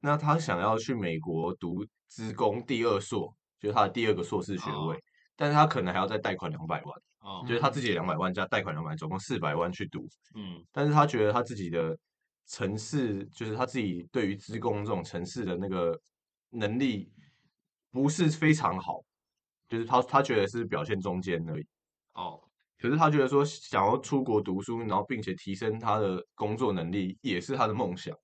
[0.00, 5.00] 那他想要去美国读职工第二硕，就是他的第二个硕士学位，哦
[5.34, 10.62] 但是他可能还要再贷款两百万，哦，就是他自己的两百万加贷款两百，总共四百万去读，嗯。
[10.72, 11.98] 但是他觉得他自己的
[12.46, 15.98] 城市，就是他自己对于职工这种城市的那个
[16.50, 17.10] 能力
[17.96, 19.02] 不是非常好，
[19.70, 21.66] 就是他他觉得是表现中间而已。
[22.12, 22.38] 哦，
[22.78, 28.14] 可是他觉得说想要出国读书，然后并且提升他的工作能力，也是他的梦想。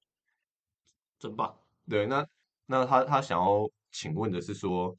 [1.19, 1.59] 真棒。
[1.89, 2.27] 对，那
[2.67, 4.95] 那他他想要请问的是说，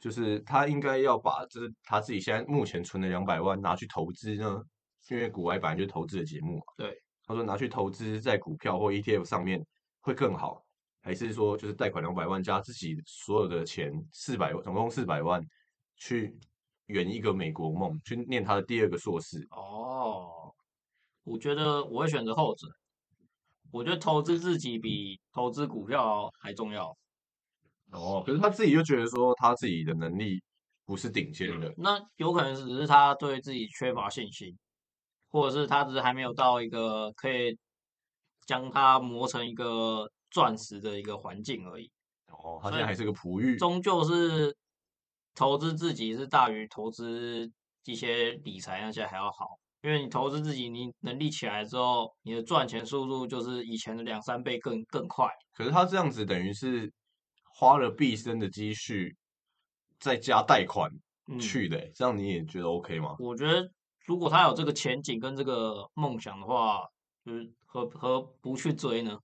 [0.00, 4.60] 就是他应该要把就是他自己现在目前存的两百万拿去投资呢？
[5.08, 6.64] 因为股外本来就是投资的节目嘛。
[6.76, 9.64] 对，他说拿去投资在股票或 ETF 上面
[10.00, 10.64] 会更好，
[11.00, 15.42] 还是说就是贷款两百万加自己所有的钱四百总共四百万
[15.96, 16.36] 去
[16.86, 19.46] 圆一个美国梦，去念他的第二个硕士？
[19.50, 20.52] 哦，
[21.24, 22.66] 我觉得我会选择后者。
[23.70, 26.96] 我觉得投资自己比投资股票还重要。
[27.90, 30.42] 哦，可是他自己就觉得说他自己的能力
[30.86, 31.72] 不是顶尖的。
[31.76, 34.56] 那有可能只是他对自己缺乏信心，
[35.28, 37.58] 或者是他只是还没有到一个可以
[38.46, 41.90] 将它磨成一个钻石的一个环境而已。
[42.28, 43.56] 哦，他现在还是个璞玉。
[43.56, 44.56] 终究是
[45.34, 47.50] 投资自己是大于投资
[47.84, 49.46] 一些理财那些还要好，
[49.82, 55.26] 因为你投资自己，你能力起来之后，你的赚钱速度就是以前的两三倍更更快。
[55.54, 56.92] 可是他这样子等于是
[57.54, 59.16] 花了毕生的积蓄，
[59.98, 60.90] 再加贷款
[61.28, 63.16] 嗯，去的欸、这样你也觉得 OK 吗？
[63.18, 63.66] 我觉得
[64.04, 66.84] 如果他有这个前景跟这个梦想的话，
[67.24, 69.18] 就是何何不去追呢？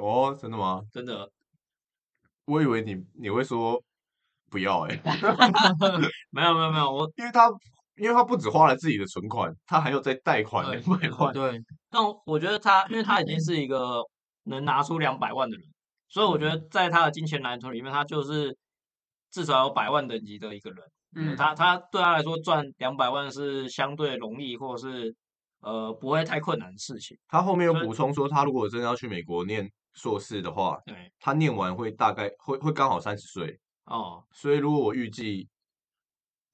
[0.00, 0.80] 哦，真的吗？
[0.92, 1.30] 真的，
[2.46, 3.82] 我以为你你会说
[4.50, 5.00] 不要 哎、
[6.30, 7.48] 没有没有没有，我因为他
[7.96, 11.34] 因为他不止花了自己的存款，他还要再贷款对两百万。
[11.34, 14.02] 对，但我觉得他，因为他已经是一个
[14.44, 15.66] 能拿出两百万的人，
[16.08, 18.56] 所以我觉得在他的金钱蓝图里面，他就是
[19.30, 20.82] 至少有百万等级的一个人。
[21.14, 25.14] 嗯，他他对他来说赚两百万是相对容易，或者是
[25.60, 27.18] 呃不会太困难的事情。
[27.28, 35.48] 他后面又补充说，他如果真的要去美国念硕士的话，对，他念完会大概会会刚好三十岁，哦，所以如果我预计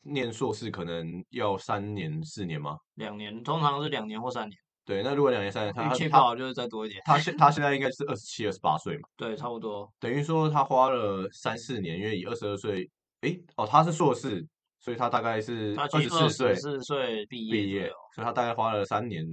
[0.03, 2.79] 念硕士可能要三年四年吗？
[2.95, 7.03] 两年通常是两年或三年，对，那如果两年三年，他运气不他好就是再多一点。
[7.05, 9.93] 他现他现在应该是二十七、二十八岁嘛， 对，差不多。
[9.99, 12.89] 等于说他花了三四年，因为以二十二岁，
[13.23, 14.47] 诶，哦，他是硕士，
[14.79, 19.25] 所以他大概是二十四岁毕业毕业，所以他大概花了三年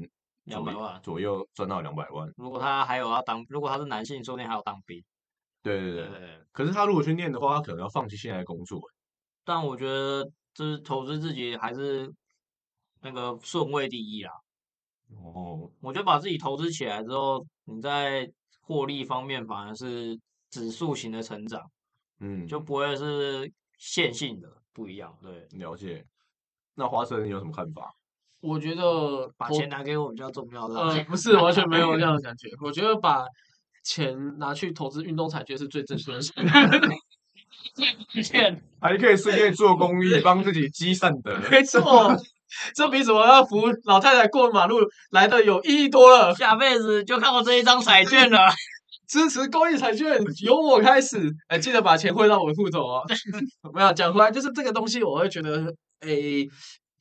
[0.46, 2.32] 左200万左右赚到两百万。
[2.38, 5.04] 如果他还有要当，如果他是男性，说不定还要当兵。
[5.62, 8.82] 对对对，对，可是他如果去念的话，他可能要放弃现在的工作。
[9.46, 12.14] 但我觉得就是投资自己还是
[13.02, 14.34] 那个顺位第一啊。
[15.16, 18.30] 哦，我觉得把自己投资起来之后，你在
[18.62, 20.20] 获利方面反而是
[20.50, 21.62] 指数型的成长，
[22.20, 25.18] 嗯，就不会是线性的不一样。
[25.22, 26.06] 对，了解。
[26.76, 27.94] 那花生你有什么看法？
[28.44, 30.76] 我觉得把钱拿给我比较重要的。
[30.78, 32.50] 呃，不是完全没有这样的感觉。
[32.62, 33.24] 我觉得把
[33.86, 36.34] 钱拿去投资运动彩券是最正确的事。
[38.22, 41.34] 钱 还可以顺便做公益，帮自己积善德。
[41.50, 42.14] 没错，
[42.76, 44.78] 这比什么要扶老太太过马路
[45.12, 46.36] 来的有意义多了。
[46.36, 48.40] 下辈子就靠这一张彩券了。
[49.08, 51.32] 支持公益彩券，由我开始。
[51.48, 53.04] 哎，记得把钱汇到我的户头哦。
[53.74, 55.66] 没有讲回来，就是这个东西，我会觉得，
[56.00, 56.10] 哎，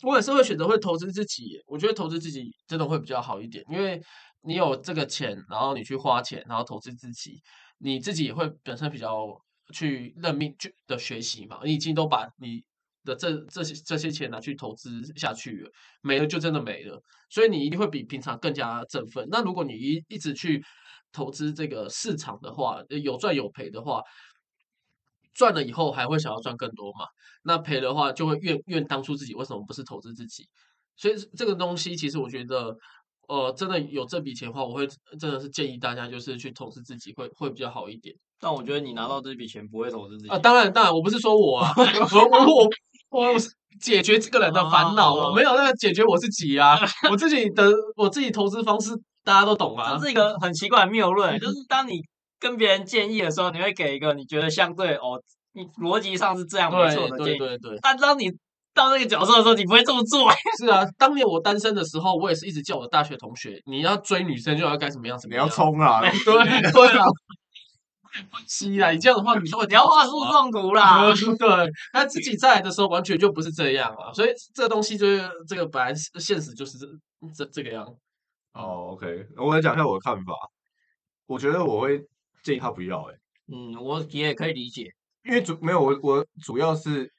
[0.03, 1.61] 我也是会选择会投资自己。
[1.66, 4.00] 我觉得投资自己真的会比较好一点，因为
[4.42, 7.40] 你有这个钱，然后你去花钱，然后投资自己，
[7.78, 9.26] 你自己也会本身比较
[9.72, 11.61] 去认命去的学习嘛。
[11.64, 12.62] 你已经都把你
[13.05, 15.70] 的这这些这些钱拿去投资下去了，
[16.03, 17.00] 没了就真的没了，
[17.30, 19.26] 所以你一定会比平常更加振奋。
[19.30, 20.62] 那如果你一一直去
[21.12, 24.03] 投资这个市场的话，有赚有赔的话，
[25.34, 27.06] 赚了以后还会想要赚更多嘛？
[27.44, 30.46] 那赔的话就会怨怨当初自己为什么不是投资自己？
[30.96, 32.76] 所以这个东西其实我觉得，
[33.28, 34.86] 呃，真的有这笔钱的话，我会
[35.18, 38.14] 真的是建议大家就是去投资自己会会比较好一点。
[38.38, 42.68] 但我觉得你拿到这笔钱不会投资自己啊，当然当然，我不是说我啊， 我我
[43.10, 43.48] 我我是
[43.80, 46.78] 解决这个人的烦恼，哦我没有那个解决我自己啊，
[47.10, 48.90] 我自己的我自己投资方式
[49.24, 50.04] 大家都懂啊这。
[50.04, 52.00] 是一个很奇怪的谬论，就是当你
[52.43, 55.22] 跟别人建议的时候，你会给一个你觉得相对哦，
[55.53, 57.38] 你逻辑上是这样没错的建议。
[57.38, 58.28] 对对对，但当你
[58.74, 60.28] 到那个角色的时候，你不会这么做。
[60.59, 65.47] 是啊，当年我单身的时候，我也是一直叫我的大学同学，你要追女生就要该怎么样怎么样。
[65.47, 66.01] 你要冲啊！
[66.03, 67.05] 对对啊，
[68.49, 70.30] 是啊，你这样的话，你就会 你要画树啊。
[70.32, 71.05] 状图啦。
[71.05, 76.86] 呃对，他自己在来的时候完全就不是这样啊，所以这个东西就是这个本来是现实就是这
[77.36, 77.86] 这这个样。
[78.55, 80.32] 哦，OK，我来讲一下我的看法。
[81.26, 81.99] 我觉得我会
[82.43, 83.14] 建议他不要、欸，
[83.53, 84.90] 嗯，我也可以理解。
[85.24, 87.11] 因为主没有我我主要是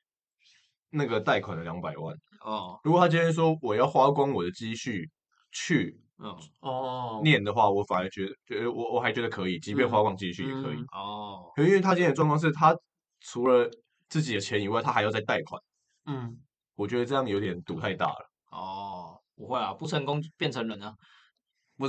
[0.90, 2.16] 那个贷款的两百万。
[2.42, 5.10] 哦，如果他今天说我要花光我的积蓄
[5.52, 10.76] 去嗯，哦，念的话，我反而觉得觉得我我还觉得可以，即便花光积蓄也可以。
[10.76, 12.76] 嗯哦，可因为他今天的状况是他
[13.22, 13.70] 除了
[14.10, 15.62] 自己的钱以外，他还要再贷款，
[16.06, 16.38] 嗯，
[16.76, 18.30] 我觉得这样有点赌太大了。
[18.52, 20.94] 哦，不会啊，不成功变成人啊，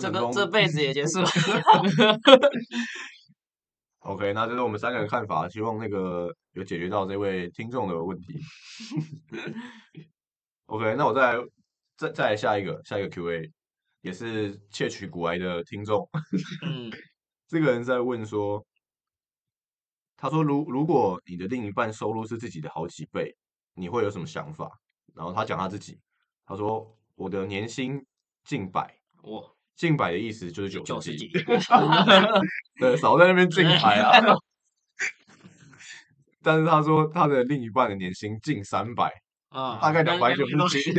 [0.01, 1.27] 这个不成功这辈子也结束了。
[4.05, 8.39] OK，那这是我们三个人看法，希望那个有解决到这位听众的问题。
[10.67, 11.45] OK，那我再来
[11.97, 13.51] 再再来下一个下一个 Q&A，
[14.03, 16.07] 也是窃取古癌的听众，
[16.67, 16.93] 嗯，
[17.49, 18.63] 这个人在问说，
[20.19, 23.35] 他说如如果你的另一半收入是自己的好几倍，
[23.73, 24.71] 你会有什么想法？
[25.15, 25.99] 然后他讲他自己，
[26.45, 28.05] 他说我的年薪
[28.45, 31.73] 近百，我近百的意思就是九十几九十几，，
[32.79, 34.13] 对，少在那边近百啊。
[36.43, 39.11] 但是他说他的另一半的年薪近三百，
[39.49, 40.93] 啊，大概那两百九那十几。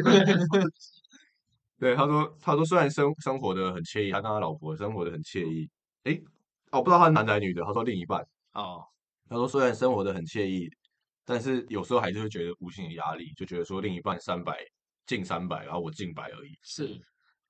[1.78, 5.70] 对，他说他说虽然生生活的很惬意，他跟他老婆生活的很惬意。
[6.06, 6.20] 诶，
[6.72, 7.62] 哦，不知道他是男的还是女的。
[7.64, 8.84] 他说另一半，哦，
[9.30, 10.68] 他说虽然生活的很惬意，
[11.26, 14.58] 但是有时候还是会觉得无形的压力，就觉得说另一半三百
[15.06, 16.58] 近三百，然后我近百而已。
[16.64, 17.00] 是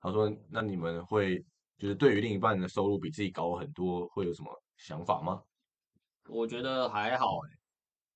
[0.05, 1.43] 他说那你们会
[1.77, 5.41] 就是对于另一半的收入比自己高很多，会有什么想法吗？
[6.27, 7.49] 我觉得还好诶。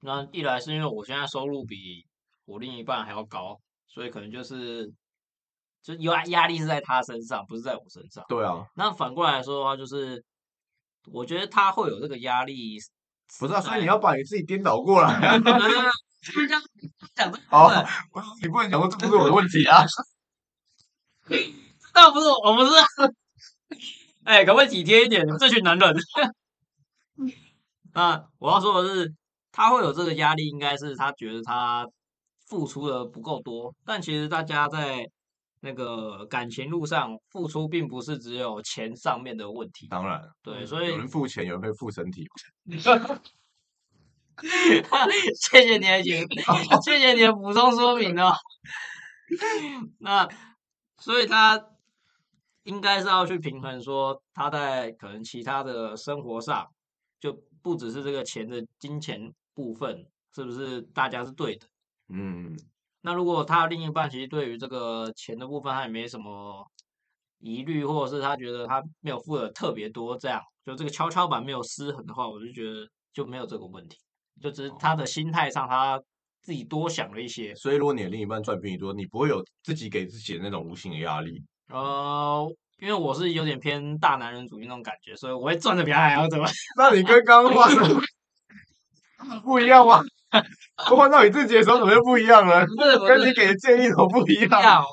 [0.02, 2.06] 那一来是因为我现在收入比
[2.46, 4.90] 我另一半还要高，所以可能就是
[5.82, 8.24] 就压压力是在他身上，不是在我身上。
[8.30, 10.24] 对啊，那反过来说的话，就是
[11.12, 12.78] 我觉得他会有这个压力。
[13.40, 15.38] 不是啊，所以你要把你自己颠倒过来啊。
[15.38, 15.50] 这
[16.48, 16.62] 样
[17.16, 19.86] 讲这个哦部分，不是你不能讲说这不是我的问题啊。
[22.02, 22.86] 但不是我，不是啊。
[24.24, 25.26] 哎，可不可以体贴一点？
[25.26, 25.96] 你们这群男人。
[27.94, 29.14] 那我要说的是，
[29.52, 31.86] 他会有这个压力，应该是他觉得他
[32.48, 33.76] 付出的不够多。
[33.86, 35.06] 但其实大家在
[35.60, 39.88] 那个感情路上付出，并不是只有钱上面的问题。
[39.90, 42.26] 当然，对，所以有人付钱，有人会付身体。
[45.42, 46.26] 谢谢你的解，
[46.86, 48.34] 谢谢你的补充说明哦。
[50.00, 50.30] 那
[50.98, 51.62] 所以他
[52.70, 56.68] 应该是要去平衡，说他在可能其他的生活上，
[57.20, 60.06] 就不只是这个钱的金钱部分，
[60.36, 61.66] 是不是大家是对的？
[62.10, 62.56] 嗯，
[63.02, 66.64] 那如果他另一半其实对于这个钱的部分他也没什么
[67.40, 73.98] 疑虑，或者是他觉得他没有付的特别多，这样就这个跷跷板没有失衡的话，我就觉得就没有这个问题，
[74.40, 76.00] 就只是他的心态上他
[76.44, 77.56] 自己多想了一些。
[77.56, 81.44] 所以如果你的另一半赚比你多，你不会有自己给自己的那种无形的压力。
[81.70, 82.48] 呃，
[82.80, 86.40] 因为我是有点偏大男人主义那种感觉，所以我会赚的比他还要多。
[86.78, 88.02] 那你跟刚刚话说
[89.44, 90.02] 不一样吗？
[90.92, 92.66] 我换到你自己的时候怎么就不一样了？
[92.66, 94.84] 不是不是跟你给的建议怎么不一不一样？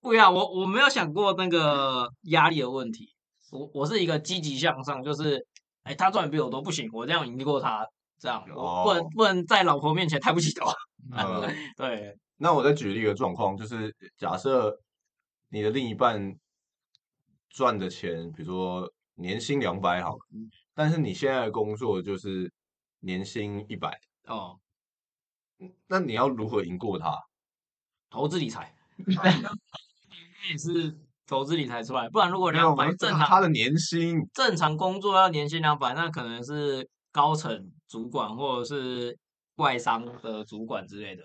[0.00, 0.32] 不一样。
[0.32, 3.08] 我我没有想过那个压力的问题。
[3.52, 5.38] 我我是一个积极向上，就是
[5.84, 7.86] 哎，他赚的比我多，不行，我这样赢过他，
[8.18, 10.66] 这样我不能哦不能在老婆面前抬不起头。
[11.16, 11.42] 嗯，
[11.78, 14.76] 对，那我再举例一个状况，就是假设
[15.48, 16.36] 你的另一半
[17.48, 20.18] 赚的钱，比如说年薪两百好了，
[20.74, 22.52] 但是你现在的工作就是
[23.00, 24.58] 年薪一百，哦，
[25.86, 27.16] 那你要如何赢过他？
[28.10, 28.74] 投资理财
[30.50, 39.18] 也是投资理财出来，不然如果两百正常他的年薪正常工作要年薪两百，那可能是高层主管或者是
[39.56, 41.24] 外商的主管之类的，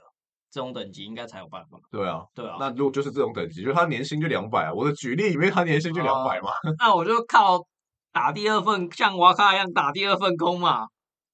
[0.51, 1.79] 这种等级应该才有办法。
[1.89, 4.73] 对啊，对啊，那如果就是这种等级，就是他年薪就两百啊。
[4.73, 6.49] 我的举例，因为他年薪就两百嘛。
[6.77, 7.65] 那我就靠
[8.11, 10.83] 打第二份，像瓦卡一样打第二份工嘛，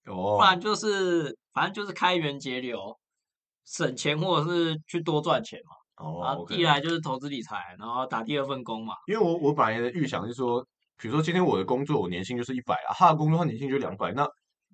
[0.06, 2.96] 哦不哦，然就是反正就是开源节流，
[3.66, 5.76] 省钱或者是去多赚钱嘛。
[6.00, 8.94] 然哦后，OK 一来就是投资理财，然后打第二份工嘛。
[9.08, 10.64] 因为我我本来的预想是说，
[10.96, 14.24] 比如说今天我的工作我年薪就是一百啊，他的工作他年薪就两百，那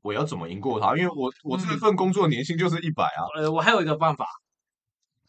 [0.04, 0.96] 我要怎么赢过他？
[0.96, 3.26] 因为我我这份工作年薪就是一百啊。
[3.36, 4.28] 呃，我还有一个办法，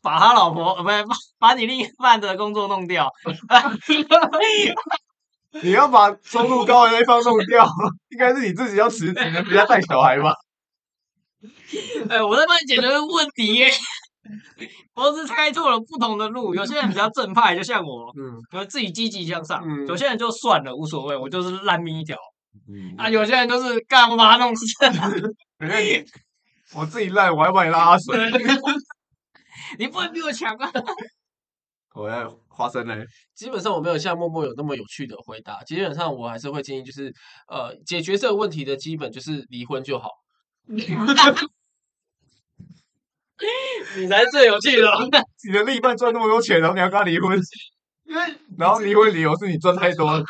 [0.03, 3.11] 把他老婆呃不是把 把你另一半的工作弄掉。
[5.63, 7.65] 你要把收入高的那一方弄掉，
[8.11, 10.35] 应该是你自己要辞职，不要带小孩吧？
[12.11, 13.71] 哎，我在帮你解决问题耶。
[14.95, 22.17] 我是开拓了不同的路，有些人比较正派，就像我，嗯，有自己积极向上；嗯有些人就算了，无所谓，我就是烂命一条。
[22.69, 24.65] 嗯啊，有些人就是干我把他弄死。
[25.61, 26.05] 因 为
[26.75, 28.17] 我自己烂，我还帮你拉水。
[29.79, 30.71] 你不能比我强啊！
[31.95, 37.13] 我要花生嘞，基本上我没有像默默有那么有趣的回答，基本上我还是会建议就是
[37.49, 40.11] 呃解决这个问题的基本就是离婚就好。
[40.67, 40.79] 你
[44.09, 44.91] 才是最有趣的。
[45.47, 47.39] 你的另一半赚那么多钱，然后你要跟他离婚，
[48.05, 50.25] 因为然后离婚理由是你赚太多了。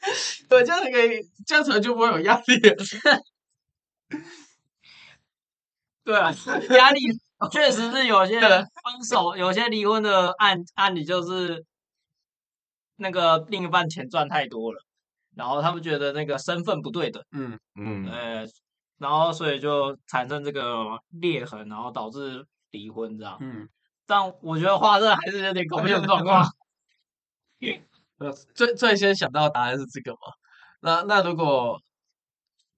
[0.48, 2.76] 对，这样才可以，这样才就不会有压力了。
[6.04, 6.30] 对啊，
[6.76, 7.00] 压力
[7.52, 11.64] 确实是有些分手、有些离婚的案案例，就是
[12.96, 14.82] 那个另一半钱赚太多了，
[15.36, 18.46] 然后他们觉得那个身份不对等，嗯，嗯，呃，
[18.98, 23.36] 然后所以就产生这个裂痕，然后导致离婚这样。
[23.40, 23.68] 嗯，
[24.06, 26.44] 但我觉得花生还是有点搞不清楚状况。
[28.18, 30.18] 呃，最最先想到的答案是这个嘛？
[30.80, 31.80] 那那如果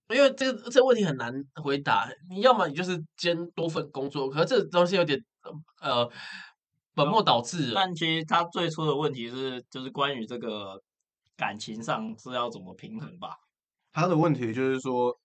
[0.08, 1.32] 因为这个这个问题很难
[1.62, 5.18] 回答，你要么你就是兼多份工作，可是这东西有点
[5.80, 6.10] 呃
[6.94, 7.72] 本末倒置。
[7.74, 10.80] 但其实他最初的问题是，就是关于这个
[11.36, 13.36] 感情上是要怎么平衡吧？
[13.92, 15.16] 他的问题就是说，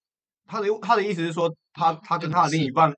[0.45, 2.95] 他的他的意思是说，他他跟他的另一半，嗯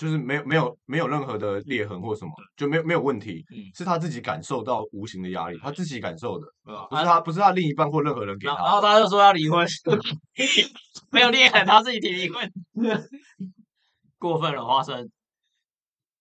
[0.00, 6.46] 就是没有没有没有任何的裂痕或什么，就没有没有问题，嗯是他自己感受到无形的压力，他自己感受的？
[6.88, 8.76] 不是他不是他另一半或任何人给然后然他。
[8.76, 9.66] 后他就说要离婚，
[11.12, 12.50] 没有裂痕，他自己提离婚，
[14.18, 15.06] 过分了，花生。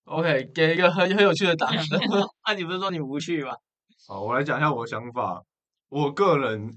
[0.04, 1.78] OK，给一个很很有趣的答案。
[2.46, 3.54] 那、 你不是说你无趣吗？
[4.08, 5.42] 好，我来讲一下我的想法。
[5.90, 6.68] 我个人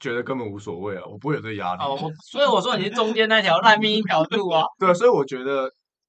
[0.00, 1.82] 觉得根本无所谓啊，我不会有这个压力。
[1.82, 4.62] 哦，我所以我说你是中间那条烂命一条路啊。
[4.78, 5.68] 对，所以我觉得，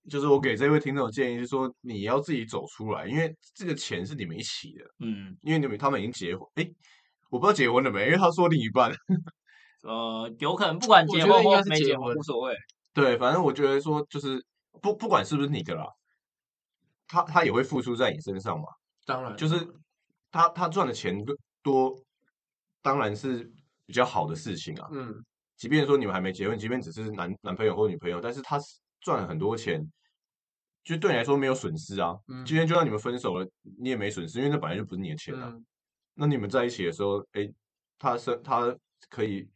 [0.10, 6.74] 就是我给这位听众的建议是说，你要自己走出来，因为这个钱是你们一起的，嗯，因为你们他们已经结婚，诶，
[7.30, 8.92] 我不知道结婚了没，因为他说另一半。
[9.84, 12.56] 呃，有可能不管结婚觉得应该是或没结婚结婚无所谓。
[12.94, 14.44] 对，反正我觉得说，就是
[14.82, 15.86] 不不管是不是你的啦，
[17.08, 18.66] 他他也会付出在你身上嘛。
[19.06, 19.66] 当然，就是
[20.32, 21.16] 他他赚的钱
[21.62, 21.96] 多，
[22.82, 23.50] 当然是
[23.86, 24.90] 比较好的事情啊。
[24.92, 25.14] 嗯，
[25.56, 28.60] 即便说你们还没结婚，即便只是男男朋友或女朋友，但是他
[29.02, 29.92] 赚了很多钱，
[30.84, 32.18] 就对你来说没有损失啊。
[32.28, 35.50] 嗯今天就算你们分手了，你也没损失，因为那本来就不是你的钱啊。
[35.54, 35.66] 嗯
[36.20, 37.48] 那你们在一起的时候，哎，
[38.00, 38.76] 他是他
[39.08, 39.48] 可以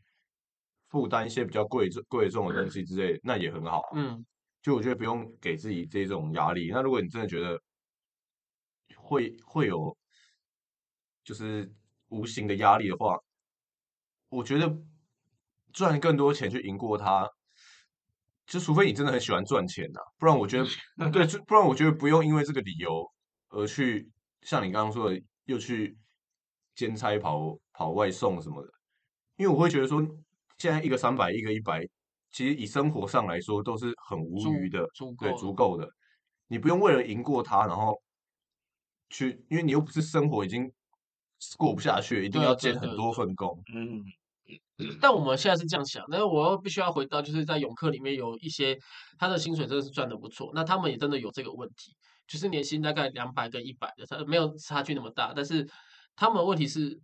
[0.90, 3.90] 负担一些比较贵重贵重的东西之类的，那也很好啊。
[3.96, 4.26] 嗯
[4.62, 6.70] 就我觉得不用给自己这种压力。
[6.72, 7.60] 那如果你真的觉得
[8.96, 9.98] 会会有
[11.24, 11.74] 就是
[12.10, 13.18] 无形的压力的话，
[14.30, 14.72] 我觉得
[15.74, 17.28] 赚更多钱去赢过他，
[18.52, 20.66] 就除非你真的很喜欢赚钱呐、不然我觉得
[21.10, 23.10] 对，不然我觉得不用因为这个理由
[23.48, 24.10] 而去
[24.42, 25.98] 像你刚刚说的，又去
[26.76, 28.70] 兼差跑跑外送什么的，
[29.38, 30.06] 因为我会觉得说，
[30.58, 31.82] 现在一个三百，一个一百，
[32.30, 35.90] 其实以生活上来说都是很无余的，对，足够的足够的，
[36.48, 38.02] 你不用为了赢过他，然后
[39.10, 40.70] 去，因为你又不是生活已经
[41.58, 43.64] 过不下去，一定要兼很多份工。
[43.74, 44.04] 嗯，
[45.02, 48.78] 但我们现在是这样想，那我必须要回到，就是在永客里面有一些
[49.18, 51.96] 他的薪水真的是赚的不错，那他们也真的有这个问题，
[52.28, 55.68] 就是年薪大概两百跟一百的，他没有差距那么大，但是
[56.16, 57.00] 他们问题是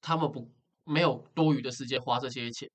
[0.00, 0.50] 他们不
[0.84, 2.68] 没有多余的时间花这些钱，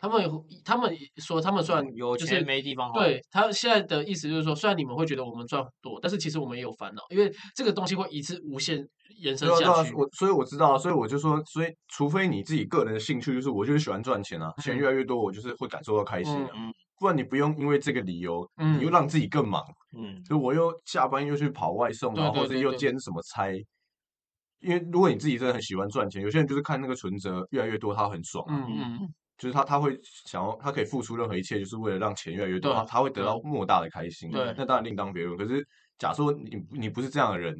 [0.00, 3.00] 他们有他们说他们虽然就是有钱没地方花。
[3.04, 8.84] 对他现在的意思就是说，虽然你们会觉得我们赚很多，但是其实我们也有烦恼，因为这个东西会一直无限
[9.20, 9.92] 延伸下去。
[9.94, 19.62] 我所以我知道啊，所以我就说，所以除非你自己个人的兴趣，就是我就是喜欢赚钱啊，钱嗯越来越多，我就是会感受到开心啊，嗯不然你不用因为这个理由，你又嗯让自己更忙，
[19.96, 23.50] 嗯，就我又下班又去跑外送啊，或者又兼什么差。
[24.60, 34.30] 因为如果你自己真的很喜欢赚钱，有些人就是看那个存折越来越多，他很爽嗯嗯，就是他他会想要，他可以付出任何一切，就是为了让钱越来越多，他他会得到莫大的开心。
[34.30, 35.38] 对那当然另当别论。
[35.38, 35.66] 可是
[35.98, 37.56] 假说你你不是这样的人，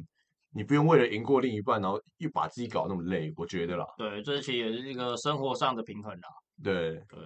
[0.53, 6.27] 你不用为了赢过另一半，然后又把自己搞那么累，我觉得啦，对，这其实也是一个生活上的平衡啦。
[6.63, 7.19] 对，对，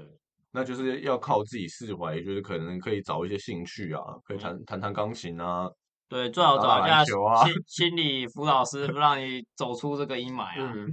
[0.51, 5.69] 那就是要靠自己释怀，就是可能可以找一些兴趣啊，可以弹弹弹钢琴啊，
[6.07, 10.73] 对，最好找一下心心理辅导师，让你走出这个阴霾啊。
[10.73, 10.87] 嗯，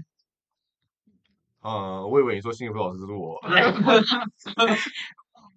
[1.63, 3.39] 呃，我以为你说心理辅导师是我，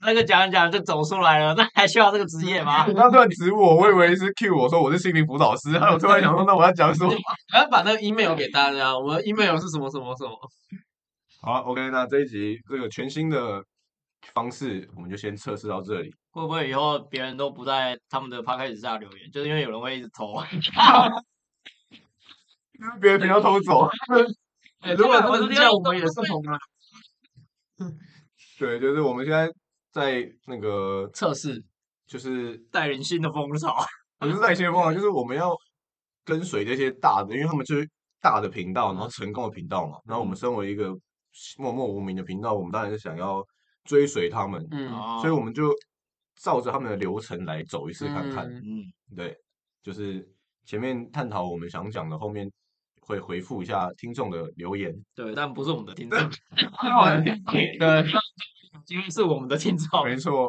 [0.01, 2.93] 那个讲一讲就走出来了，那还需要这个职业吗你？
[2.93, 7.09] 刚突然指我，我以为是 cue 我说我是心理辅导师，还有突然想说，那我要讲什么？
[7.53, 10.31] 我要把那个 email 给大家，我们的 email 是什么什么什么。
[11.41, 13.63] 好，OK，那这一集这个全新的
[14.33, 16.13] 方式，我们就先测试到这里。
[16.31, 20.35] 会不会以后别人都不在他们的 p 开始下留言，就是因为有人会一直投。
[23.01, 23.89] 别人频道偷走。
[24.85, 26.59] 哎，如果我真的是这样，我们也是红了。
[28.59, 29.51] 对，就是我们现在
[29.91, 31.59] 在那个，测试，
[32.05, 33.75] 就是带人新的风潮。
[34.19, 35.55] 不是带新的风潮，就是我们要
[36.23, 37.89] 跟随这些大的，因为他们就是
[38.21, 39.97] 大的频道，然后成功的频道嘛。
[40.05, 40.93] 然后我们身为一个
[41.57, 43.43] 默默无名的频道，我们当然是想要
[43.85, 44.61] 追随他们，
[45.19, 45.73] 所以我们就
[46.35, 48.45] 照着他们的流程来走一次看看。
[48.45, 49.35] 嗯嗯，对，
[49.81, 50.25] 就是
[50.63, 52.49] 前面探讨我们想讲的，后面
[53.05, 54.93] 会回复一下听众的留言。
[55.13, 56.19] 对，但不是我们的听众
[57.49, 58.05] 对，
[58.85, 60.03] 今天是我们的听众。
[60.03, 60.47] 没错。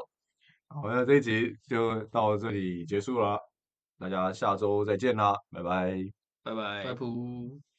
[0.68, 3.38] 好，那这一集就到这里结束了，
[3.98, 5.96] 大家下周再见啦，拜拜。
[6.42, 6.94] 拜拜拜。
[6.94, 7.75] 拜。